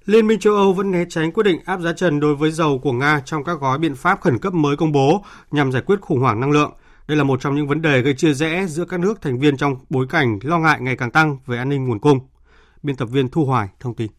Liên 0.06 0.28
minh 0.28 0.40
châu 0.40 0.56
Âu 0.56 0.74
vẫn 0.74 0.92
né 0.92 1.06
tránh 1.10 1.32
quyết 1.32 1.44
định 1.44 1.60
áp 1.66 1.82
giá 1.82 1.94
trần 1.94 2.20
đối 2.20 2.36
với 2.36 2.52
dầu 2.52 2.80
của 2.80 2.94
Nga 2.94 3.22
trong 3.26 3.44
các 3.44 3.60
gói 3.60 3.78
biện 3.78 3.96
pháp 3.96 4.22
khẩn 4.22 4.40
cấp 4.40 4.54
mới 4.54 4.76
công 4.76 4.92
bố 4.92 5.26
nhằm 5.52 5.72
giải 5.72 5.82
quyết 5.86 6.02
khủng 6.02 6.20
hoảng 6.20 6.40
năng 6.40 6.52
lượng. 6.52 6.72
Đây 7.08 7.18
là 7.18 7.24
một 7.24 7.42
trong 7.42 7.56
những 7.56 7.68
vấn 7.68 7.82
đề 7.82 8.02
gây 8.02 8.14
chia 8.14 8.34
rẽ 8.34 8.66
giữa 8.68 8.86
các 8.86 9.00
nước 9.00 9.22
thành 9.22 9.40
viên 9.40 9.58
trong 9.58 9.76
bối 9.90 10.06
cảnh 10.10 10.40
lo 10.44 10.60
ngại 10.60 10.82
ngày 10.82 10.96
càng 10.96 11.12
tăng 11.12 11.38
về 11.46 11.58
an 11.58 11.70
ninh 11.70 11.86
nguồn 11.86 12.00
cung. 12.00 12.20
Biên 12.84 12.96
tập 12.96 13.06
viên 13.06 13.30
Thu 13.30 13.46
Hoài 13.46 13.68
thông 13.80 13.96
tin. 13.96 14.12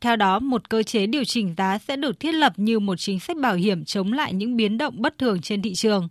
Theo 0.00 0.16
đó, 0.16 0.38
một 0.38 0.70
cơ 0.70 0.82
chế 0.82 1.06
điều 1.06 1.24
chỉnh 1.24 1.54
giá 1.56 1.78
sẽ 1.78 1.96
được 1.96 2.20
thiết 2.20 2.32
lập 2.32 2.52
như 2.56 2.78
một 2.78 2.96
chính 2.98 3.20
sách 3.20 3.36
bảo 3.36 3.54
hiểm 3.54 3.84
chống 3.84 4.12
lại 4.12 4.32
những 4.32 4.56
biến 4.56 4.78
động 4.78 5.02
bất 5.02 5.18
thường 5.18 5.40
trên 5.40 5.62
thị 5.62 5.74
trường. 5.74 6.08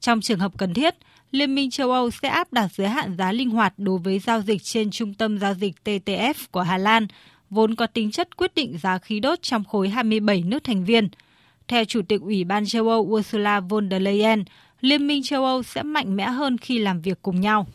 Trong 0.00 0.20
trường 0.20 0.38
hợp 0.38 0.52
cần 0.58 0.74
thiết, 0.74 0.94
Liên 1.30 1.54
minh 1.54 1.70
châu 1.70 1.92
Âu 1.92 2.10
sẽ 2.10 2.28
áp 2.28 2.52
đặt 2.52 2.68
giới 2.72 2.88
hạn 2.88 3.16
giá 3.16 3.32
linh 3.32 3.50
hoạt 3.50 3.74
đối 3.76 3.98
với 3.98 4.18
giao 4.18 4.40
dịch 4.40 4.62
trên 4.62 4.90
trung 4.90 5.14
tâm 5.14 5.38
giao 5.38 5.54
dịch 5.54 5.74
TTF 5.84 6.34
của 6.50 6.60
Hà 6.60 6.78
Lan, 6.78 7.06
vốn 7.50 7.74
có 7.74 7.86
tính 7.86 8.10
chất 8.10 8.36
quyết 8.36 8.54
định 8.54 8.78
giá 8.78 8.98
khí 8.98 9.20
đốt 9.20 9.42
trong 9.42 9.64
khối 9.64 9.88
27 9.88 10.42
nước 10.42 10.64
thành 10.64 10.84
viên. 10.84 11.08
Theo 11.68 11.84
Chủ 11.84 12.02
tịch 12.02 12.20
Ủy 12.20 12.44
ban 12.44 12.66
châu 12.66 12.88
Âu 12.88 13.00
Ursula 13.00 13.60
von 13.60 13.90
der 13.90 14.02
Leyen, 14.02 14.44
Liên 14.80 15.06
minh 15.06 15.22
châu 15.22 15.44
Âu 15.44 15.62
sẽ 15.62 15.82
mạnh 15.82 16.16
mẽ 16.16 16.24
hơn 16.24 16.58
khi 16.58 16.78
làm 16.78 17.00
việc 17.00 17.18
cùng 17.22 17.40
nhau. 17.40 17.66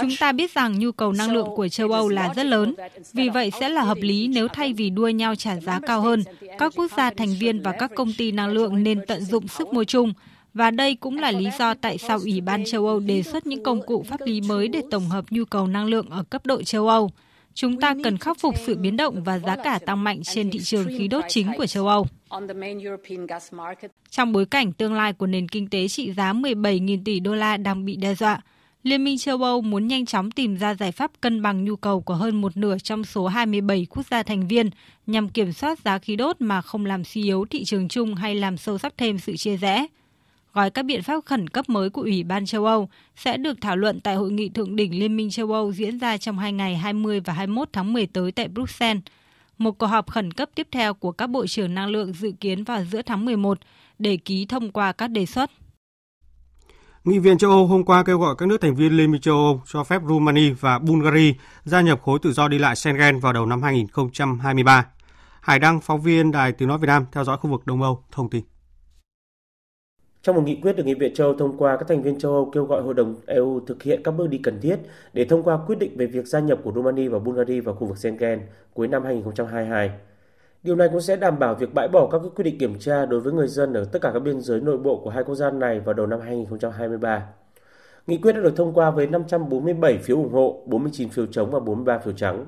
Chúng 0.00 0.16
ta 0.20 0.32
biết 0.32 0.54
rằng 0.54 0.78
nhu 0.78 0.92
cầu 0.92 1.12
năng 1.12 1.32
lượng 1.32 1.48
của 1.56 1.68
châu 1.68 1.92
Âu 1.92 2.08
là 2.08 2.32
rất 2.36 2.46
lớn, 2.46 2.74
vì 3.12 3.28
vậy 3.28 3.50
sẽ 3.60 3.68
là 3.68 3.82
hợp 3.82 3.98
lý 4.00 4.28
nếu 4.28 4.48
thay 4.48 4.72
vì 4.72 4.90
đua 4.90 5.08
nhau 5.08 5.34
trả 5.34 5.60
giá 5.60 5.80
cao 5.86 6.00
hơn, 6.00 6.24
các 6.58 6.72
quốc 6.76 6.90
gia 6.96 7.10
thành 7.10 7.34
viên 7.40 7.62
và 7.62 7.72
các 7.72 7.90
công 7.96 8.12
ty 8.18 8.32
năng 8.32 8.50
lượng 8.50 8.82
nên 8.82 9.06
tận 9.06 9.24
dụng 9.24 9.48
sức 9.48 9.68
mua 9.68 9.84
chung. 9.84 10.12
Và 10.54 10.70
đây 10.70 10.94
cũng 10.94 11.18
là 11.18 11.30
lý 11.30 11.46
do 11.58 11.74
tại 11.74 11.98
sao 11.98 12.18
Ủy 12.18 12.40
ban 12.40 12.64
châu 12.64 12.86
Âu 12.86 13.00
đề 13.00 13.22
xuất 13.22 13.46
những 13.46 13.62
công 13.62 13.86
cụ 13.86 14.04
pháp 14.08 14.20
lý 14.26 14.40
mới 14.40 14.68
để 14.68 14.82
tổng 14.90 15.08
hợp 15.08 15.24
nhu 15.30 15.44
cầu 15.44 15.66
năng 15.66 15.86
lượng 15.86 16.10
ở 16.10 16.22
cấp 16.30 16.46
độ 16.46 16.62
châu 16.62 16.88
Âu 16.88 17.10
chúng 17.54 17.80
ta 17.80 17.94
cần 18.04 18.18
khắc 18.18 18.38
phục 18.40 18.54
sự 18.66 18.76
biến 18.76 18.96
động 18.96 19.22
và 19.24 19.38
giá 19.38 19.56
cả 19.56 19.78
tăng 19.86 20.04
mạnh 20.04 20.20
trên 20.22 20.50
thị 20.50 20.60
trường 20.60 20.86
khí 20.98 21.08
đốt 21.08 21.24
chính 21.28 21.52
của 21.56 21.66
châu 21.66 21.88
Âu. 21.88 22.06
Trong 24.10 24.32
bối 24.32 24.46
cảnh 24.46 24.72
tương 24.72 24.94
lai 24.94 25.12
của 25.12 25.26
nền 25.26 25.48
kinh 25.48 25.68
tế 25.68 25.88
trị 25.88 26.12
giá 26.12 26.32
17.000 26.32 27.02
tỷ 27.04 27.20
đô 27.20 27.34
la 27.34 27.56
đang 27.56 27.84
bị 27.84 27.96
đe 27.96 28.14
dọa, 28.14 28.40
Liên 28.82 29.04
minh 29.04 29.18
châu 29.18 29.42
Âu 29.42 29.60
muốn 29.60 29.88
nhanh 29.88 30.06
chóng 30.06 30.30
tìm 30.30 30.56
ra 30.56 30.74
giải 30.74 30.92
pháp 30.92 31.10
cân 31.20 31.42
bằng 31.42 31.64
nhu 31.64 31.76
cầu 31.76 32.00
của 32.00 32.14
hơn 32.14 32.40
một 32.40 32.56
nửa 32.56 32.78
trong 32.78 33.04
số 33.04 33.26
27 33.26 33.86
quốc 33.90 34.06
gia 34.10 34.22
thành 34.22 34.48
viên 34.48 34.70
nhằm 35.06 35.28
kiểm 35.28 35.52
soát 35.52 35.78
giá 35.84 35.98
khí 35.98 36.16
đốt 36.16 36.36
mà 36.40 36.62
không 36.62 36.86
làm 36.86 37.04
suy 37.04 37.22
yếu 37.22 37.46
thị 37.50 37.64
trường 37.64 37.88
chung 37.88 38.14
hay 38.14 38.34
làm 38.34 38.56
sâu 38.56 38.78
sắc 38.78 38.94
thêm 38.96 39.18
sự 39.18 39.36
chia 39.36 39.56
rẽ. 39.56 39.86
Gói 40.52 40.70
các 40.70 40.82
biện 40.82 41.02
pháp 41.02 41.24
khẩn 41.24 41.48
cấp 41.48 41.68
mới 41.68 41.90
của 41.90 42.02
Ủy 42.02 42.22
ban 42.22 42.46
châu 42.46 42.64
Âu 42.64 42.88
sẽ 43.16 43.36
được 43.36 43.60
thảo 43.60 43.76
luận 43.76 44.00
tại 44.00 44.14
hội 44.14 44.30
nghị 44.30 44.48
thượng 44.48 44.76
đỉnh 44.76 44.98
Liên 44.98 45.16
minh 45.16 45.30
châu 45.30 45.52
Âu 45.52 45.72
diễn 45.72 45.98
ra 45.98 46.16
trong 46.16 46.38
hai 46.38 46.52
ngày 46.52 46.76
20 46.76 47.20
và 47.20 47.32
21 47.32 47.68
tháng 47.72 47.92
10 47.92 48.06
tới 48.06 48.32
tại 48.32 48.48
Bruxelles. 48.48 49.02
Một 49.58 49.78
cuộc 49.78 49.86
họp 49.86 50.10
khẩn 50.10 50.32
cấp 50.32 50.48
tiếp 50.54 50.68
theo 50.72 50.94
của 50.94 51.12
các 51.12 51.26
bộ 51.26 51.46
trưởng 51.46 51.74
năng 51.74 51.88
lượng 51.88 52.12
dự 52.12 52.32
kiến 52.40 52.64
vào 52.64 52.84
giữa 52.84 53.02
tháng 53.02 53.24
11 53.24 53.58
để 53.98 54.16
ký 54.16 54.46
thông 54.46 54.70
qua 54.72 54.92
các 54.92 55.08
đề 55.08 55.26
xuất. 55.26 55.50
Nghị 57.04 57.18
viện 57.18 57.38
châu 57.38 57.50
Âu 57.50 57.66
hôm 57.66 57.84
qua 57.84 58.02
kêu 58.02 58.18
gọi 58.18 58.34
các 58.38 58.46
nước 58.46 58.60
thành 58.60 58.74
viên 58.74 58.96
Liên 58.96 59.10
minh 59.10 59.20
châu 59.20 59.36
Âu 59.36 59.62
cho 59.66 59.84
phép 59.84 60.02
Romania 60.08 60.50
và 60.60 60.78
Bulgaria 60.78 61.32
gia 61.64 61.80
nhập 61.80 62.00
khối 62.02 62.18
tự 62.22 62.32
do 62.32 62.48
đi 62.48 62.58
lại 62.58 62.76
Schengen 62.76 63.18
vào 63.18 63.32
đầu 63.32 63.46
năm 63.46 63.62
2023. 63.62 64.86
Hải 65.40 65.58
Đăng, 65.58 65.80
phóng 65.80 66.00
viên 66.00 66.30
Đài 66.30 66.52
Tiếng 66.52 66.68
Nói 66.68 66.78
Việt 66.78 66.86
Nam 66.86 67.04
theo 67.12 67.24
dõi 67.24 67.36
khu 67.36 67.50
vực 67.50 67.66
Đông 67.66 67.82
Âu, 67.82 68.04
thông 68.12 68.30
tin. 68.30 68.44
Trong 70.28 70.36
một 70.36 70.42
nghị 70.44 70.54
quyết 70.62 70.76
được 70.76 70.86
Nghị 70.86 70.94
viện 70.94 71.14
châu 71.14 71.26
Âu 71.26 71.36
thông 71.36 71.58
qua, 71.58 71.76
các 71.76 71.88
thành 71.88 72.02
viên 72.02 72.18
châu 72.18 72.32
Âu 72.32 72.50
kêu 72.52 72.64
gọi 72.64 72.82
Hội 72.82 72.94
đồng 72.94 73.14
EU 73.26 73.60
thực 73.66 73.82
hiện 73.82 74.02
các 74.02 74.10
bước 74.10 74.26
đi 74.26 74.38
cần 74.38 74.60
thiết 74.60 74.76
để 75.12 75.24
thông 75.24 75.42
qua 75.42 75.58
quyết 75.66 75.78
định 75.78 75.96
về 75.96 76.06
việc 76.06 76.26
gia 76.26 76.40
nhập 76.40 76.58
của 76.64 76.72
Romania 76.72 77.08
và 77.08 77.18
Bulgaria 77.18 77.60
vào 77.60 77.74
khu 77.74 77.86
vực 77.86 77.98
Schengen 77.98 78.40
cuối 78.74 78.88
năm 78.88 79.04
2022. 79.04 79.90
Điều 80.62 80.76
này 80.76 80.88
cũng 80.92 81.00
sẽ 81.00 81.16
đảm 81.16 81.38
bảo 81.38 81.54
việc 81.54 81.74
bãi 81.74 81.88
bỏ 81.88 82.08
các 82.12 82.20
quyết 82.36 82.44
định 82.44 82.58
kiểm 82.58 82.78
tra 82.78 83.06
đối 83.06 83.20
với 83.20 83.32
người 83.32 83.48
dân 83.48 83.72
ở 83.72 83.84
tất 83.84 83.98
cả 84.02 84.10
các 84.14 84.20
biên 84.20 84.40
giới 84.40 84.60
nội 84.60 84.78
bộ 84.78 85.00
của 85.04 85.10
hai 85.10 85.24
quốc 85.24 85.34
gia 85.34 85.50
này 85.50 85.80
vào 85.80 85.94
đầu 85.94 86.06
năm 86.06 86.20
2023. 86.20 87.26
Nghị 88.06 88.18
quyết 88.18 88.32
đã 88.32 88.40
được 88.40 88.56
thông 88.56 88.72
qua 88.72 88.90
với 88.90 89.06
547 89.06 89.98
phiếu 89.98 90.16
ủng 90.16 90.32
hộ, 90.32 90.62
49 90.66 91.08
phiếu 91.08 91.26
chống 91.26 91.50
và 91.50 91.60
43 91.60 91.98
phiếu 91.98 92.12
trắng. 92.12 92.46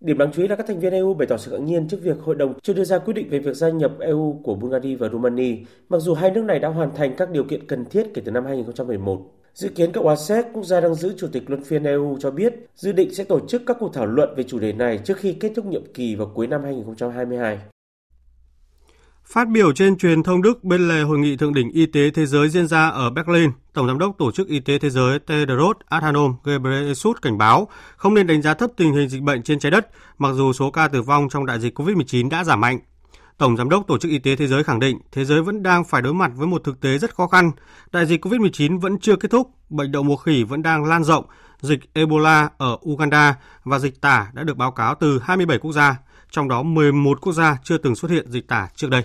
Điểm 0.00 0.18
đáng 0.18 0.32
chú 0.32 0.42
ý 0.42 0.48
là 0.48 0.56
các 0.56 0.66
thành 0.66 0.80
viên 0.80 0.92
EU 0.92 1.14
bày 1.14 1.26
tỏ 1.26 1.36
sự 1.36 1.50
ngạc 1.50 1.58
nhiên 1.58 1.88
trước 1.88 1.98
việc 2.02 2.20
hội 2.20 2.34
đồng 2.34 2.54
chưa 2.62 2.72
đưa 2.72 2.84
ra 2.84 2.98
quyết 2.98 3.14
định 3.14 3.28
về 3.30 3.38
việc 3.38 3.56
gia 3.56 3.70
nhập 3.70 3.92
EU 4.00 4.40
của 4.42 4.54
Bulgaria 4.54 4.96
và 4.96 5.08
Romania, 5.08 5.56
mặc 5.88 5.98
dù 5.98 6.14
hai 6.14 6.30
nước 6.30 6.44
này 6.44 6.58
đã 6.58 6.68
hoàn 6.68 6.94
thành 6.94 7.14
các 7.16 7.30
điều 7.30 7.44
kiện 7.44 7.66
cần 7.66 7.84
thiết 7.84 8.06
kể 8.14 8.22
từ 8.24 8.30
năm 8.32 8.44
2011. 8.44 9.32
Dự 9.54 9.68
kiến 9.68 9.92
Cộng 9.92 10.04
hòa 10.04 10.16
Séc, 10.16 10.46
quốc 10.52 10.64
gia 10.64 10.80
đang 10.80 10.94
giữ 10.94 11.14
chủ 11.18 11.28
tịch 11.32 11.50
luân 11.50 11.64
phiên 11.64 11.84
EU 11.84 12.16
cho 12.20 12.30
biết, 12.30 12.54
dự 12.74 12.92
định 12.92 13.14
sẽ 13.14 13.24
tổ 13.24 13.40
chức 13.48 13.62
các 13.66 13.76
cuộc 13.80 13.94
thảo 13.94 14.06
luận 14.06 14.34
về 14.36 14.42
chủ 14.42 14.58
đề 14.58 14.72
này 14.72 14.98
trước 14.98 15.16
khi 15.16 15.32
kết 15.32 15.52
thúc 15.56 15.66
nhiệm 15.66 15.92
kỳ 15.94 16.14
vào 16.14 16.32
cuối 16.34 16.46
năm 16.46 16.62
2022. 16.62 17.58
Phát 19.32 19.48
biểu 19.48 19.72
trên 19.72 19.98
truyền 19.98 20.22
thông 20.22 20.42
Đức 20.42 20.64
bên 20.64 20.88
lề 20.88 21.02
hội 21.02 21.18
nghị 21.18 21.36
thượng 21.36 21.54
đỉnh 21.54 21.70
y 21.70 21.86
tế 21.86 22.10
thế 22.10 22.26
giới 22.26 22.48
diễn 22.48 22.66
ra 22.66 22.88
ở 22.88 23.10
Berlin, 23.10 23.50
Tổng 23.72 23.86
giám 23.86 23.98
đốc 23.98 24.18
Tổ 24.18 24.32
chức 24.32 24.48
Y 24.48 24.60
tế 24.60 24.78
Thế 24.78 24.90
giới 24.90 25.18
Tedros 25.18 25.76
Adhanom 25.88 26.34
Ghebreyesus 26.44 27.16
cảnh 27.22 27.38
báo 27.38 27.68
không 27.96 28.14
nên 28.14 28.26
đánh 28.26 28.42
giá 28.42 28.54
thấp 28.54 28.70
tình 28.76 28.94
hình 28.94 29.08
dịch 29.08 29.22
bệnh 29.22 29.42
trên 29.42 29.58
trái 29.58 29.70
đất, 29.70 29.88
mặc 30.18 30.32
dù 30.32 30.52
số 30.52 30.70
ca 30.70 30.88
tử 30.88 31.02
vong 31.02 31.28
trong 31.28 31.46
đại 31.46 31.60
dịch 31.60 31.80
COVID-19 31.80 32.28
đã 32.30 32.44
giảm 32.44 32.60
mạnh. 32.60 32.78
Tổng 33.38 33.56
giám 33.56 33.68
đốc 33.68 33.86
Tổ 33.86 33.98
chức 33.98 34.10
Y 34.10 34.18
tế 34.18 34.36
Thế 34.36 34.46
giới 34.46 34.64
khẳng 34.64 34.80
định 34.80 34.98
thế 35.12 35.24
giới 35.24 35.42
vẫn 35.42 35.62
đang 35.62 35.84
phải 35.84 36.02
đối 36.02 36.14
mặt 36.14 36.30
với 36.34 36.46
một 36.46 36.64
thực 36.64 36.80
tế 36.80 36.98
rất 36.98 37.14
khó 37.14 37.26
khăn. 37.26 37.50
Đại 37.92 38.06
dịch 38.06 38.24
COVID-19 38.26 38.80
vẫn 38.80 38.98
chưa 38.98 39.16
kết 39.16 39.30
thúc, 39.30 39.50
bệnh 39.68 39.92
đậu 39.92 40.02
mùa 40.02 40.16
khỉ 40.16 40.44
vẫn 40.44 40.62
đang 40.62 40.84
lan 40.84 41.04
rộng, 41.04 41.24
dịch 41.60 41.80
Ebola 41.92 42.48
ở 42.58 42.76
Uganda 42.88 43.36
và 43.64 43.78
dịch 43.78 44.00
tả 44.00 44.30
đã 44.34 44.42
được 44.42 44.56
báo 44.56 44.70
cáo 44.70 44.94
từ 44.94 45.18
27 45.22 45.58
quốc 45.58 45.72
gia, 45.72 45.96
trong 46.30 46.48
đó 46.48 46.62
11 46.62 47.20
quốc 47.20 47.32
gia 47.32 47.58
chưa 47.64 47.78
từng 47.78 47.94
xuất 47.94 48.10
hiện 48.10 48.30
dịch 48.30 48.48
tả 48.48 48.68
trước 48.76 48.90
đây. 48.90 49.02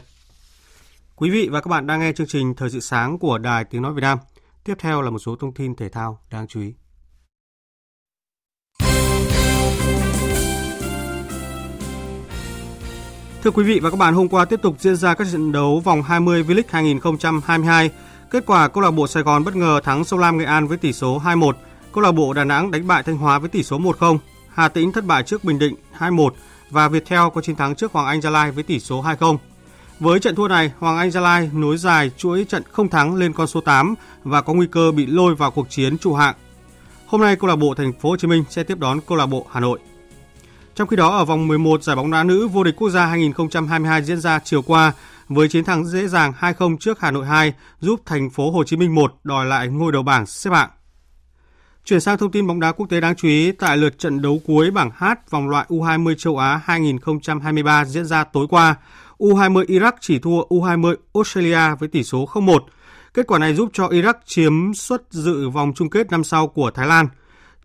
Quý 1.18 1.30
vị 1.30 1.50
và 1.52 1.62
các 1.62 1.70
bạn 1.70 1.88
đang 1.88 2.00
nghe 2.00 2.12
chương 2.12 2.28
trình 2.28 2.54
Thời 2.56 2.70
sự 2.70 2.80
sáng 2.80 3.20
của 3.20 3.38
Đài 3.38 3.66
Tiếng 3.66 3.82
Nói 3.82 3.94
Việt 3.94 4.02
Nam. 4.02 4.18
Tiếp 4.64 4.74
theo 4.80 5.02
là 5.02 5.10
một 5.10 5.20
số 5.20 5.36
thông 5.36 5.54
tin 5.54 5.76
thể 5.76 5.90
thao 5.90 6.20
đáng 6.32 6.48
chú 6.48 6.62
ý. 6.62 6.74
Thưa 13.44 13.52
quý 13.52 13.64
vị 13.64 13.80
và 13.80 13.90
các 13.90 13.98
bạn, 13.98 14.14
hôm 14.14 14.30
qua 14.30 14.46
tiếp 14.46 14.60
tục 14.62 14.76
diễn 14.80 14.96
ra 14.96 15.14
các 15.14 15.28
trận 15.32 15.52
đấu 15.52 15.80
vòng 15.80 16.02
20 16.02 16.44
V-League 16.44 16.64
2022. 16.70 17.92
Kết 18.32 18.46
quả 18.46 18.68
câu 18.68 18.84
lạc 18.84 18.92
bộ 18.92 19.08
Sài 19.08 19.24
Gòn 19.24 19.44
bất 19.44 19.56
ngờ 19.56 19.80
thắng 19.84 20.04
Sông 20.04 20.20
Lam 20.20 20.38
Nghệ 20.38 20.46
An 20.46 20.68
với 20.68 20.78
tỷ 20.78 20.94
số 20.94 21.22
2-1, 21.26 21.54
câu 21.94 22.04
lạc 22.04 22.12
bộ 22.12 22.34
Đà 22.34 22.44
Nẵng 22.44 22.72
đánh 22.72 22.88
bại 22.88 23.04
Thanh 23.04 23.18
Hóa 23.18 23.40
với 23.40 23.50
tỷ 23.50 23.64
số 23.64 23.80
1-0, 23.80 24.18
Hà 24.54 24.70
Tĩnh 24.70 24.92
thất 24.92 25.06
bại 25.06 25.24
trước 25.24 25.44
Bình 25.44 25.60
Định 25.60 25.76
2-1 25.98 26.30
và 26.70 26.88
Viettel 26.88 27.22
có 27.34 27.42
chiến 27.42 27.56
thắng 27.56 27.76
trước 27.76 27.92
Hoàng 27.92 28.08
Anh 28.08 28.22
Gia 28.22 28.30
Lai 28.30 28.52
với 28.52 28.64
tỷ 28.64 28.80
số 28.80 29.04
2-0. 29.04 29.38
Với 30.00 30.20
trận 30.20 30.36
thua 30.36 30.48
này, 30.48 30.72
Hoàng 30.80 30.98
Anh 30.98 31.12
Gia 31.12 31.22
Lai 31.22 31.50
nối 31.54 31.78
dài 31.78 32.12
chuỗi 32.18 32.46
trận 32.50 32.64
không 32.72 32.90
thắng 32.90 33.16
lên 33.16 33.34
con 33.34 33.48
số 33.48 33.62
8 33.62 33.96
và 34.24 34.42
có 34.42 34.54
nguy 34.54 34.68
cơ 34.72 34.92
bị 34.92 35.06
lôi 35.06 35.36
vào 35.36 35.52
cuộc 35.52 35.70
chiến 35.70 35.98
trụ 35.98 36.14
hạng. 36.14 36.36
Hôm 37.08 37.22
nay 37.22 37.36
câu 37.36 37.50
lạc 37.50 37.56
bộ 37.56 37.74
Thành 37.74 37.94
phố 37.94 38.10
Hồ 38.10 38.18
Chí 38.18 38.28
Minh 38.28 38.44
sẽ 38.50 38.64
tiếp 38.64 38.80
đón 38.80 39.00
câu 39.08 39.18
lạc 39.18 39.26
bộ 39.26 39.46
Hà 39.52 39.60
Nội. 39.60 39.80
Trong 40.76 40.88
khi 40.88 40.96
đó 40.96 41.18
ở 41.18 41.26
vòng 41.26 41.48
11 41.48 41.84
giải 41.84 41.96
bóng 41.96 42.12
đá 42.12 42.24
nữ 42.24 42.48
vô 42.48 42.64
địch 42.64 42.76
quốc 42.78 42.90
gia 42.90 43.06
2022 43.06 44.04
diễn 44.04 44.20
ra 44.20 44.40
chiều 44.44 44.62
qua 44.62 44.94
với 45.30 45.48
chiến 45.48 45.64
thắng 45.64 45.86
dễ 45.86 46.08
dàng 46.08 46.34
2-0 46.40 46.78
trước 46.78 47.00
Hà 47.00 47.12
Nội 47.12 47.26
2 47.26 47.54
giúp 47.80 48.02
Thành 48.06 48.30
phố 48.30 48.52
Hồ 48.52 48.64
Chí 48.64 48.78
Minh 48.78 48.96
1 48.96 49.16
đòi 49.24 49.46
lại 49.46 49.68
ngôi 49.68 49.92
đầu 49.92 50.04
bảng 50.04 50.26
xếp 50.26 50.52
hạng. 50.54 50.70
Chuyển 51.86 52.00
sang 52.00 52.18
thông 52.18 52.32
tin 52.32 52.48
bóng 52.48 52.60
đá 52.60 52.72
quốc 52.72 52.90
tế 52.90 53.02
đáng 53.02 53.16
chú 53.16 53.28
ý 53.28 53.52
tại 53.52 53.78
lượt 53.78 54.00
trận 54.00 54.22
đấu 54.22 54.42
cuối 54.48 54.72
bảng 54.72 54.92
H 54.98 55.06
vòng 55.30 55.50
loại 55.50 55.66
U20 55.70 56.16
châu 56.16 56.38
Á 56.38 56.62
2023 56.66 57.86
diễn 57.86 58.06
ra 58.06 58.24
tối 58.24 58.48
qua, 58.50 58.76
U20 59.18 59.66
Iraq 59.66 59.92
chỉ 60.02 60.20
thua 60.20 60.42
U20 60.50 60.96
Australia 61.14 61.76
với 61.80 61.90
tỷ 61.90 62.04
số 62.04 62.26
0-1. 62.26 62.60
Kết 63.14 63.28
quả 63.28 63.40
này 63.40 63.54
giúp 63.54 63.70
cho 63.74 63.88
Iraq 63.88 64.14
chiếm 64.26 64.74
suất 64.74 65.02
dự 65.10 65.50
vòng 65.50 65.74
chung 65.76 65.90
kết 65.90 66.12
năm 66.12 66.24
sau 66.24 66.48
của 66.48 66.72
Thái 66.72 66.88
Lan. 66.88 67.08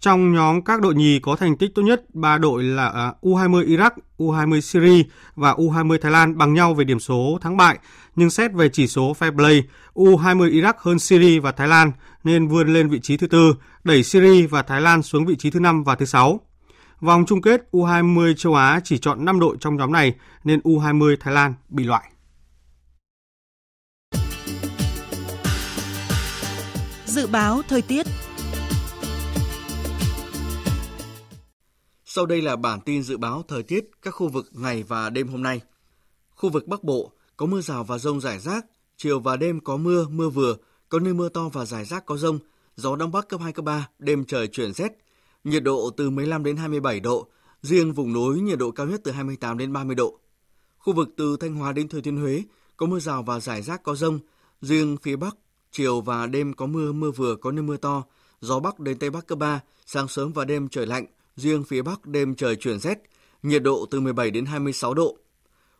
Trong 0.00 0.32
nhóm 0.32 0.62
các 0.62 0.80
đội 0.80 0.94
nhì 0.94 1.18
có 1.22 1.36
thành 1.36 1.56
tích 1.56 1.70
tốt 1.74 1.82
nhất, 1.82 2.14
ba 2.14 2.38
đội 2.38 2.62
là 2.62 2.88
à, 2.88 3.12
U20 3.22 3.66
Iraq, 3.66 3.90
U20 4.18 4.60
Syria 4.60 5.02
và 5.36 5.52
U20 5.52 5.98
Thái 6.02 6.12
Lan 6.12 6.38
bằng 6.38 6.54
nhau 6.54 6.74
về 6.74 6.84
điểm 6.84 7.00
số 7.00 7.38
thắng 7.40 7.56
bại, 7.56 7.78
nhưng 8.16 8.30
xét 8.30 8.52
về 8.52 8.68
chỉ 8.68 8.86
số 8.86 9.12
fair 9.18 9.36
play, 9.36 9.62
U20 9.94 10.50
Iraq 10.50 10.72
hơn 10.78 10.98
Syria 10.98 11.40
và 11.40 11.52
Thái 11.52 11.68
Lan 11.68 11.92
nên 12.24 12.48
vươn 12.48 12.72
lên 12.72 12.88
vị 12.88 13.00
trí 13.02 13.16
thứ 13.16 13.26
tư, 13.26 13.54
đẩy 13.84 14.02
Syria 14.02 14.46
và 14.46 14.62
Thái 14.62 14.80
Lan 14.80 15.02
xuống 15.02 15.26
vị 15.26 15.36
trí 15.36 15.50
thứ 15.50 15.60
năm 15.60 15.84
và 15.84 15.94
thứ 15.94 16.04
sáu. 16.04 16.40
Vòng 17.00 17.24
chung 17.26 17.42
kết 17.42 17.68
U20 17.72 18.34
châu 18.34 18.54
Á 18.54 18.80
chỉ 18.84 18.98
chọn 18.98 19.24
5 19.24 19.40
đội 19.40 19.56
trong 19.60 19.76
nhóm 19.76 19.92
này 19.92 20.14
nên 20.44 20.60
U20 20.60 21.16
Thái 21.20 21.34
Lan 21.34 21.54
bị 21.68 21.84
loại. 21.84 22.10
Dự 27.06 27.26
báo 27.26 27.62
thời 27.68 27.82
tiết 27.82 28.06
Sau 32.04 32.26
đây 32.26 32.42
là 32.42 32.56
bản 32.56 32.80
tin 32.80 33.02
dự 33.02 33.16
báo 33.16 33.44
thời 33.48 33.62
tiết 33.62 33.90
các 34.02 34.10
khu 34.10 34.28
vực 34.28 34.46
ngày 34.52 34.82
và 34.82 35.10
đêm 35.10 35.28
hôm 35.28 35.42
nay. 35.42 35.60
Khu 36.30 36.50
vực 36.50 36.66
Bắc 36.66 36.84
Bộ 36.84 37.12
có 37.36 37.46
mưa 37.46 37.60
rào 37.60 37.84
và 37.84 37.98
rông 37.98 38.20
rải 38.20 38.38
rác, 38.38 38.66
chiều 38.96 39.20
và 39.20 39.36
đêm 39.36 39.60
có 39.60 39.76
mưa, 39.76 40.06
mưa 40.10 40.28
vừa, 40.28 40.56
có 40.88 40.98
nơi 40.98 41.14
mưa 41.14 41.28
to 41.28 41.48
và 41.52 41.64
rải 41.64 41.84
rác 41.84 42.06
có 42.06 42.16
rông, 42.16 42.38
gió 42.76 42.96
đông 42.96 43.12
bắc 43.12 43.28
cấp 43.28 43.40
2 43.40 43.52
cấp 43.52 43.64
3, 43.64 43.88
đêm 43.98 44.24
trời 44.24 44.48
chuyển 44.48 44.72
rét, 44.72 44.92
nhiệt 45.44 45.62
độ 45.62 45.90
từ 45.96 46.10
15 46.10 46.44
đến 46.44 46.56
27 46.56 47.00
độ, 47.00 47.26
riêng 47.62 47.92
vùng 47.92 48.12
núi 48.12 48.40
nhiệt 48.40 48.58
độ 48.58 48.70
cao 48.70 48.86
nhất 48.86 49.00
từ 49.04 49.12
28 49.12 49.58
đến 49.58 49.72
30 49.72 49.94
độ. 49.94 50.18
Khu 50.78 50.92
vực 50.92 51.08
từ 51.16 51.36
Thanh 51.40 51.54
Hóa 51.54 51.72
đến 51.72 51.88
Thừa 51.88 52.00
Thiên 52.00 52.16
Huế 52.16 52.42
có 52.76 52.86
mưa 52.86 52.98
rào 52.98 53.22
và 53.22 53.40
rải 53.40 53.62
rác 53.62 53.82
có 53.82 53.94
rông, 53.94 54.18
riêng 54.60 54.96
phía 55.02 55.16
Bắc 55.16 55.36
chiều 55.72 56.00
và 56.00 56.26
đêm 56.26 56.52
có 56.52 56.66
mưa, 56.66 56.92
mưa 56.92 57.10
vừa 57.10 57.36
có 57.36 57.52
nơi 57.52 57.62
mưa 57.62 57.76
to, 57.76 58.04
gió 58.40 58.60
Bắc 58.60 58.80
đến 58.80 58.98
Tây 58.98 59.10
Bắc 59.10 59.26
cấp 59.26 59.38
3, 59.38 59.60
sáng 59.86 60.08
sớm 60.08 60.32
và 60.32 60.44
đêm 60.44 60.68
trời 60.68 60.86
lạnh, 60.86 61.06
riêng 61.36 61.64
phía 61.64 61.82
Bắc 61.82 62.06
đêm 62.06 62.34
trời 62.34 62.56
chuyển 62.56 62.78
rét, 62.78 62.98
nhiệt 63.42 63.62
độ 63.62 63.86
từ 63.90 64.00
17 64.00 64.30
đến 64.30 64.46
26 64.46 64.94
độ. 64.94 65.16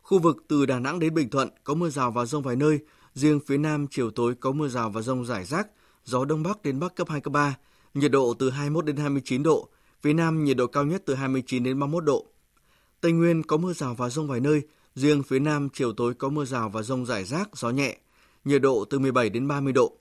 Khu 0.02 0.18
vực 0.18 0.36
từ 0.48 0.66
Đà 0.66 0.78
Nẵng 0.78 0.98
đến 0.98 1.14
Bình 1.14 1.30
Thuận 1.30 1.48
có 1.64 1.74
mưa 1.74 1.90
rào 1.90 2.10
và 2.10 2.24
rông 2.24 2.42
vài 2.42 2.56
nơi, 2.56 2.78
riêng 3.14 3.40
phía 3.46 3.58
Nam 3.58 3.86
chiều 3.90 4.10
tối 4.10 4.34
có 4.40 4.52
mưa 4.52 4.68
rào 4.68 4.90
và 4.90 5.02
rông 5.02 5.24
rải 5.24 5.44
rác, 5.44 5.68
gió 6.04 6.24
Đông 6.24 6.42
Bắc 6.42 6.62
đến 6.62 6.80
Bắc 6.80 6.94
cấp 6.94 7.08
2, 7.10 7.20
cấp 7.20 7.32
3, 7.32 7.56
nhiệt 7.94 8.10
độ 8.10 8.34
từ 8.38 8.50
21 8.50 8.84
đến 8.84 8.96
29 8.96 9.42
độ, 9.42 9.68
phía 10.02 10.12
Nam 10.12 10.44
nhiệt 10.44 10.56
độ 10.56 10.66
cao 10.66 10.84
nhất 10.84 11.02
từ 11.06 11.14
29 11.14 11.62
đến 11.62 11.80
31 11.80 12.04
độ. 12.04 12.26
Tây 13.00 13.12
Nguyên 13.12 13.42
có 13.42 13.56
mưa 13.56 13.72
rào 13.72 13.94
và 13.94 14.08
rông 14.08 14.28
vài 14.28 14.40
nơi, 14.40 14.62
riêng 14.94 15.22
phía 15.22 15.38
Nam 15.38 15.68
chiều 15.72 15.92
tối 15.92 16.14
có 16.14 16.28
mưa 16.28 16.44
rào 16.44 16.68
và 16.68 16.82
rông 16.82 17.06
rải 17.06 17.24
rác, 17.24 17.48
gió 17.56 17.70
nhẹ, 17.70 17.98
nhiệt 18.44 18.62
độ 18.62 18.84
từ 18.90 18.98
17 18.98 19.30
đến 19.30 19.48
30 19.48 19.72
độ. 19.72 19.92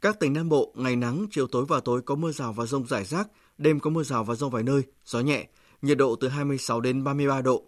Các 0.00 0.20
tỉnh 0.20 0.32
Nam 0.32 0.48
Bộ, 0.48 0.72
ngày 0.74 0.96
nắng, 0.96 1.26
chiều 1.30 1.46
tối 1.46 1.64
và 1.68 1.80
tối 1.80 2.02
có 2.02 2.14
mưa 2.14 2.32
rào 2.32 2.52
và 2.52 2.66
rông 2.66 2.86
rải 2.86 3.04
rác, 3.04 3.28
đêm 3.58 3.80
có 3.80 3.90
mưa 3.90 4.02
rào 4.02 4.24
và 4.24 4.34
rông 4.34 4.50
vài 4.50 4.62
nơi, 4.62 4.82
gió 5.04 5.20
nhẹ, 5.20 5.48
nhiệt 5.82 5.98
độ 5.98 6.16
từ 6.16 6.28
26 6.28 6.80
đến 6.80 7.04
33 7.04 7.42
độ. 7.42 7.64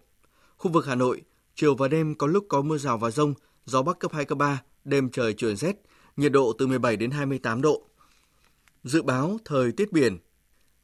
Khu 0.57 0.71
vực 0.71 0.87
Hà 0.87 0.95
Nội, 0.95 1.23
chiều 1.55 1.75
và 1.75 1.89
đêm 1.89 2.15
có 2.15 2.27
lúc 2.27 2.47
có 2.49 2.63
mưa 2.63 2.79
rào 2.79 2.99
và 2.99 3.11
rông, 3.11 3.35
gió 3.65 3.83
bắc 3.83 3.99
cấp 3.99 4.13
2, 4.13 4.25
cấp 4.25 4.39
3, 4.39 4.63
đêm 4.85 5.11
trời 5.11 5.35
chuyển 5.35 5.57
rét, 5.57 5.83
nhiệt 6.17 6.33
độ 6.33 6.53
từ 6.59 6.67
17 6.67 6.97
đến 6.97 7.11
28 7.11 7.63
độ. 7.63 7.83
Dự 8.87 9.03
báo 9.03 9.39
thời 9.45 9.73
tiết 9.73 9.93
biển 9.93 10.19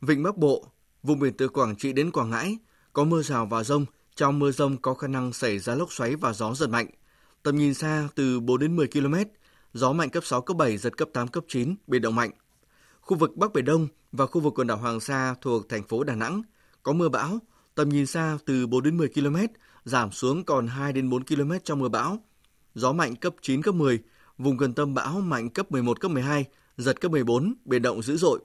Vịnh 0.01 0.23
Bắc 0.23 0.37
Bộ, 0.37 0.67
vùng 1.03 1.19
biển 1.19 1.33
từ 1.39 1.49
Quảng 1.49 1.77
Trị 1.77 1.93
đến 1.93 2.11
Quảng 2.11 2.31
Ngãi, 2.31 2.59
có 2.93 3.05
mưa 3.05 3.23
rào 3.23 3.47
và 3.47 3.65
rông, 3.65 3.87
trong 4.17 4.39
mưa 4.39 4.51
rông 4.51 4.77
có 4.77 4.95
khả 4.95 5.09
năng 5.09 5.33
xảy 5.33 5.59
ra 5.59 5.75
lốc 5.75 5.93
xoáy 5.93 6.17
và 6.17 6.33
gió 6.33 6.55
giật 6.55 6.67
mạnh. 6.67 6.87
Tầm 7.43 7.57
nhìn 7.57 7.75
xa 7.75 8.09
từ 8.15 8.41
4 8.41 8.59
đến 8.61 8.77
10 8.77 8.87
km, 8.87 9.15
gió 9.73 9.93
mạnh 9.93 10.11
cấp 10.11 10.25
6, 10.25 10.41
cấp 10.41 10.57
7, 10.57 10.77
giật 10.77 10.97
cấp 10.97 11.09
8, 11.13 11.29
cấp 11.29 11.45
9, 11.49 11.75
biển 11.87 12.03
động 12.03 12.15
mạnh. 12.15 12.31
Khu 13.01 13.17
vực 13.17 13.37
Bắc 13.37 13.53
Biển 13.53 13.65
Đông 13.65 13.89
và 14.13 14.27
khu 14.27 14.41
vực 14.41 14.55
quần 14.57 14.67
đảo 14.67 14.77
Hoàng 14.77 15.01
Sa 15.01 15.35
thuộc 15.41 15.69
thành 15.69 15.83
phố 15.83 16.05
Đà 16.05 16.15
Nẵng 16.15 16.43
có 16.83 16.93
mưa 16.93 17.09
bão, 17.09 17.39
tầm 17.75 17.89
nhìn 17.89 18.07
xa 18.07 18.39
từ 18.47 18.67
4 18.67 18.83
đến 18.83 18.97
10 18.97 19.09
km, 19.09 19.37
giảm 19.85 20.13
xuống 20.13 20.45
còn 20.45 20.67
2 20.67 20.93
đến 20.93 21.11
4 21.11 21.25
km 21.25 21.53
trong 21.65 21.79
mưa 21.79 21.89
bão. 21.89 22.19
Gió 22.75 22.93
mạnh 22.93 23.17
cấp 23.17 23.35
9 23.43 23.63
cấp 23.63 23.75
10, 23.75 23.99
vùng 24.39 24.57
gần 24.57 24.75
tâm 24.75 24.95
bão 24.95 25.21
mạnh 25.21 25.51
cấp 25.51 25.73
11 25.73 26.01
cấp 26.01 26.11
12, 26.11 26.45
giật 26.83 27.01
cấp 27.01 27.11
14, 27.11 27.55
biển 27.65 27.83
động 27.83 28.03
dữ 28.03 28.17
dội. 28.17 28.41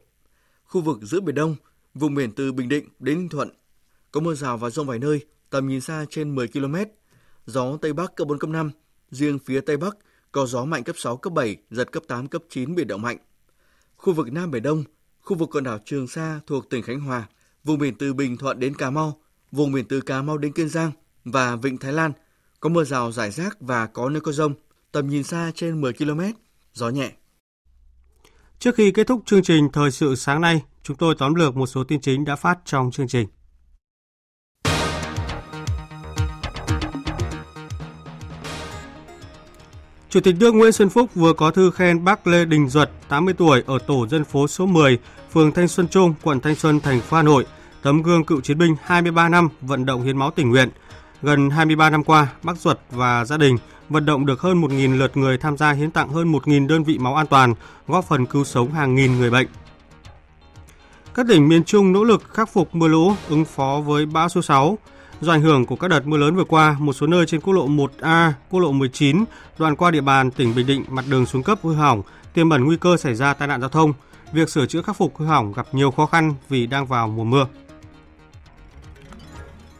Khu 0.63 0.81
vực 0.81 0.99
giữa 1.01 1.19
Biển 1.19 1.35
Đông, 1.35 1.55
vùng 1.93 2.15
biển 2.15 2.31
từ 2.31 2.51
Bình 2.51 2.69
Định 2.69 2.89
đến 2.99 3.17
Ninh 3.17 3.29
Thuận 3.29 3.49
có 4.11 4.21
mưa 4.21 4.33
rào 4.33 4.57
và 4.57 4.69
rông 4.69 4.87
vài 4.87 4.99
nơi, 4.99 5.25
tầm 5.49 5.67
nhìn 5.67 5.81
xa 5.81 6.05
trên 6.09 6.35
10 6.35 6.47
km. 6.47 6.75
Gió 7.45 7.77
Tây 7.81 7.93
Bắc 7.93 8.15
cấp 8.15 8.27
4 8.27 8.39
cấp 8.39 8.49
5, 8.49 8.71
riêng 9.11 9.39
phía 9.45 9.61
Tây 9.61 9.77
Bắc 9.77 9.97
có 10.31 10.45
gió 10.45 10.65
mạnh 10.65 10.83
cấp 10.83 10.95
6 10.99 11.17
cấp 11.17 11.33
7, 11.33 11.57
giật 11.71 11.91
cấp 11.91 12.03
8 12.07 12.27
cấp 12.27 12.41
9 12.49 12.75
biển 12.75 12.87
động 12.87 13.01
mạnh. 13.01 13.17
Khu 13.97 14.13
vực 14.13 14.31
Nam 14.31 14.51
Biển 14.51 14.63
Đông, 14.63 14.83
khu 15.21 15.37
vực 15.37 15.49
quần 15.51 15.63
đảo 15.63 15.79
Trường 15.85 16.07
Sa 16.07 16.39
thuộc 16.47 16.69
tỉnh 16.69 16.83
Khánh 16.83 16.99
Hòa, 16.99 17.27
vùng 17.63 17.79
biển 17.79 17.95
từ 17.95 18.13
Bình 18.13 18.37
Thuận 18.37 18.59
đến 18.59 18.75
Cà 18.75 18.89
Mau, 18.89 19.21
vùng 19.51 19.71
biển 19.71 19.85
từ 19.85 20.01
Cà 20.01 20.21
Mau 20.21 20.37
đến 20.37 20.51
Kiên 20.51 20.69
Giang 20.69 20.91
và 21.25 21.55
Vịnh 21.55 21.77
Thái 21.77 21.93
Lan 21.93 22.11
có 22.59 22.69
mưa 22.69 22.83
rào 22.83 23.11
rải 23.11 23.31
rác 23.31 23.61
và 23.61 23.87
có 23.87 24.09
nơi 24.09 24.21
có 24.21 24.31
rông, 24.31 24.53
tầm 24.91 25.07
nhìn 25.07 25.23
xa 25.23 25.51
trên 25.55 25.81
10 25.81 25.93
km, 25.93 26.21
gió 26.73 26.89
nhẹ. 26.89 27.11
Trước 28.59 28.75
khi 28.75 28.91
kết 28.91 29.07
thúc 29.07 29.21
chương 29.25 29.43
trình 29.43 29.69
Thời 29.73 29.91
sự 29.91 30.15
sáng 30.15 30.41
nay, 30.41 30.61
chúng 30.83 30.97
tôi 30.97 31.15
tóm 31.17 31.35
lược 31.35 31.57
một 31.57 31.65
số 31.65 31.83
tin 31.83 32.01
chính 32.01 32.25
đã 32.25 32.35
phát 32.35 32.59
trong 32.65 32.91
chương 32.91 33.07
trình. 33.07 33.27
Chủ 40.09 40.19
tịch 40.19 40.35
nước 40.39 40.51
Nguyễn 40.51 40.71
Xuân 40.71 40.89
Phúc 40.89 41.09
vừa 41.15 41.33
có 41.33 41.51
thư 41.51 41.71
khen 41.71 42.03
bác 42.03 42.27
Lê 42.27 42.45
Đình 42.45 42.69
Duật, 42.69 42.91
80 43.09 43.33
tuổi, 43.33 43.63
ở 43.67 43.79
tổ 43.79 44.07
dân 44.07 44.23
phố 44.23 44.47
số 44.47 44.65
10, 44.65 44.99
phường 45.31 45.51
Thanh 45.51 45.67
Xuân 45.67 45.87
Trung, 45.87 46.13
quận 46.23 46.39
Thanh 46.39 46.55
Xuân, 46.55 46.79
thành 46.79 47.01
phố 47.01 47.17
Hà 47.17 47.23
Nội, 47.23 47.45
tấm 47.81 48.01
gương 48.01 48.23
cựu 48.25 48.41
chiến 48.41 48.57
binh 48.57 48.75
23 48.83 49.29
năm 49.29 49.49
vận 49.61 49.85
động 49.85 50.03
hiến 50.03 50.17
máu 50.17 50.31
tình 50.31 50.49
nguyện. 50.49 50.69
Gần 51.21 51.49
23 51.49 51.89
năm 51.89 52.03
qua, 52.03 52.27
bác 52.43 52.57
Duật 52.57 52.79
và 52.91 53.25
gia 53.25 53.37
đình 53.37 53.57
vận 53.89 54.05
động 54.05 54.25
được 54.25 54.41
hơn 54.41 54.61
1.000 54.61 54.97
lượt 54.97 55.17
người 55.17 55.37
tham 55.37 55.57
gia 55.57 55.71
hiến 55.71 55.91
tặng 55.91 56.09
hơn 56.09 56.31
1.000 56.31 56.67
đơn 56.67 56.83
vị 56.83 56.97
máu 56.97 57.15
an 57.15 57.27
toàn, 57.27 57.53
góp 57.87 58.05
phần 58.05 58.25
cứu 58.25 58.43
sống 58.43 58.71
hàng 58.71 58.95
nghìn 58.95 59.17
người 59.17 59.29
bệnh. 59.29 59.47
Các 61.13 61.25
tỉnh 61.29 61.47
miền 61.47 61.63
Trung 61.63 61.91
nỗ 61.91 62.03
lực 62.03 62.23
khắc 62.33 62.49
phục 62.53 62.75
mưa 62.75 62.87
lũ, 62.87 63.13
ứng 63.29 63.45
phó 63.45 63.81
với 63.85 64.05
bão 64.05 64.29
số 64.29 64.41
6. 64.41 64.77
Do 65.21 65.31
ảnh 65.31 65.41
hưởng 65.41 65.65
của 65.65 65.75
các 65.75 65.87
đợt 65.87 66.07
mưa 66.07 66.17
lớn 66.17 66.35
vừa 66.35 66.43
qua, 66.43 66.75
một 66.79 66.93
số 66.93 67.07
nơi 67.07 67.25
trên 67.25 67.41
quốc 67.41 67.53
lộ 67.53 67.67
1A, 67.67 68.31
quốc 68.49 68.59
lộ 68.59 68.71
19, 68.71 69.23
đoạn 69.57 69.75
qua 69.75 69.91
địa 69.91 70.01
bàn 70.01 70.31
tỉnh 70.31 70.55
Bình 70.55 70.67
Định 70.67 70.83
mặt 70.89 71.05
đường 71.09 71.25
xuống 71.25 71.43
cấp 71.43 71.59
hư 71.63 71.73
hỏng, 71.73 72.01
tiềm 72.33 72.49
ẩn 72.49 72.65
nguy 72.65 72.77
cơ 72.77 72.97
xảy 72.97 73.15
ra 73.15 73.33
tai 73.33 73.47
nạn 73.47 73.61
giao 73.61 73.69
thông. 73.69 73.93
Việc 74.33 74.49
sửa 74.49 74.65
chữa 74.65 74.81
khắc 74.81 74.97
phục 74.97 75.17
hư 75.17 75.25
hỏng 75.25 75.53
gặp 75.53 75.67
nhiều 75.71 75.91
khó 75.91 76.05
khăn 76.05 76.33
vì 76.49 76.67
đang 76.67 76.85
vào 76.85 77.07
mùa 77.07 77.23
mưa. 77.23 77.45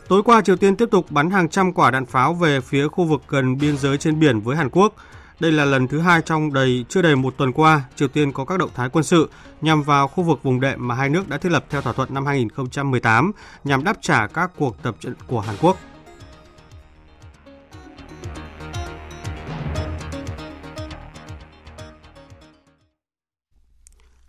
Tối 0.08 0.24
qua, 0.24 0.42
Triều 0.42 0.56
Tiên 0.56 0.76
tiếp 0.76 0.90
tục 0.92 1.12
bắn 1.12 1.30
hàng 1.30 1.50
trăm 1.50 1.74
quả 1.74 1.92
đạn 1.92 2.06
pháo 2.06 2.34
về 2.34 2.62
phía 2.62 2.88
khu 2.88 3.06
vực 3.06 3.22
gần 3.28 3.58
biên 3.58 3.78
giới 3.78 3.98
trên 3.98 4.20
biển 4.20 4.40
với 4.40 4.58
Hàn 4.58 4.70
Quốc. 4.70 4.94
Đây 5.40 5.52
là 5.52 5.66
lần 5.66 5.88
thứ 5.88 6.00
hai 6.00 6.22
trong 6.22 6.54
đầy 6.54 6.86
chưa 6.90 7.02
đầy 7.02 7.16
một 7.16 7.34
tuần 7.38 7.52
qua, 7.54 7.82
Triều 7.96 8.08
Tiên 8.08 8.32
có 8.32 8.46
các 8.46 8.60
động 8.60 8.70
thái 8.76 8.90
quân 8.90 9.04
sự 9.04 9.30
nhằm 9.62 9.84
vào 9.84 10.08
khu 10.08 10.24
vực 10.24 10.44
vùng 10.44 10.60
đệm 10.60 10.88
mà 10.88 10.96
hai 10.96 11.10
nước 11.10 11.30
đã 11.30 11.38
thiết 11.38 11.52
lập 11.52 11.66
theo 11.70 11.82
thỏa 11.82 11.94
thuận 11.94 12.14
năm 12.14 12.26
2018 12.26 13.32
nhằm 13.64 13.84
đáp 13.84 13.98
trả 14.02 14.28
các 14.28 14.52
cuộc 14.58 14.84
tập 14.84 14.96
trận 15.00 15.14
của 15.28 15.40
Hàn 15.40 15.56
Quốc. 15.62 15.78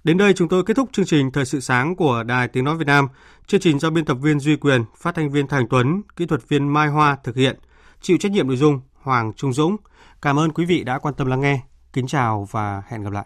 Đến 0.04 0.18
đây 0.18 0.32
chúng 0.32 0.48
tôi 0.48 0.64
kết 0.64 0.74
thúc 0.74 0.88
chương 0.92 1.06
trình 1.06 1.30
Thời 1.32 1.44
sự 1.44 1.60
sáng 1.60 1.96
của 1.96 2.22
Đài 2.22 2.48
Tiếng 2.48 2.64
Nói 2.64 2.76
Việt 2.76 2.86
Nam. 2.86 3.08
Chương 3.48 3.61
trình 3.61 3.78
do 3.78 3.90
biên 3.90 4.04
tập 4.04 4.14
viên 4.14 4.40
Duy 4.40 4.56
Quyền, 4.56 4.84
phát 4.96 5.14
thanh 5.14 5.30
viên 5.30 5.46
Thành 5.46 5.68
Tuấn, 5.70 6.02
kỹ 6.16 6.26
thuật 6.26 6.48
viên 6.48 6.68
Mai 6.68 6.88
Hoa 6.88 7.16
thực 7.24 7.37
hiện. 7.37 7.58
Chịu 8.00 8.16
trách 8.20 8.32
nhiệm 8.32 8.46
nội 8.46 8.56
dung 8.56 8.80
Hoàng 8.94 9.32
Trung 9.37 9.52
Dũng. 9.52 9.76
Cảm 10.22 10.38
ơn 10.38 10.52
quý 10.52 10.64
vị 10.64 10.84
đã 10.84 10.98
quan 10.98 11.14
tâm 11.14 11.26
lắng 11.26 11.40
nghe. 11.40 11.61
Kính 11.92 12.06
chào 12.06 12.48
và 12.50 12.82
hẹn 12.88 13.02
gặp 13.02 13.12
lại. 13.12 13.24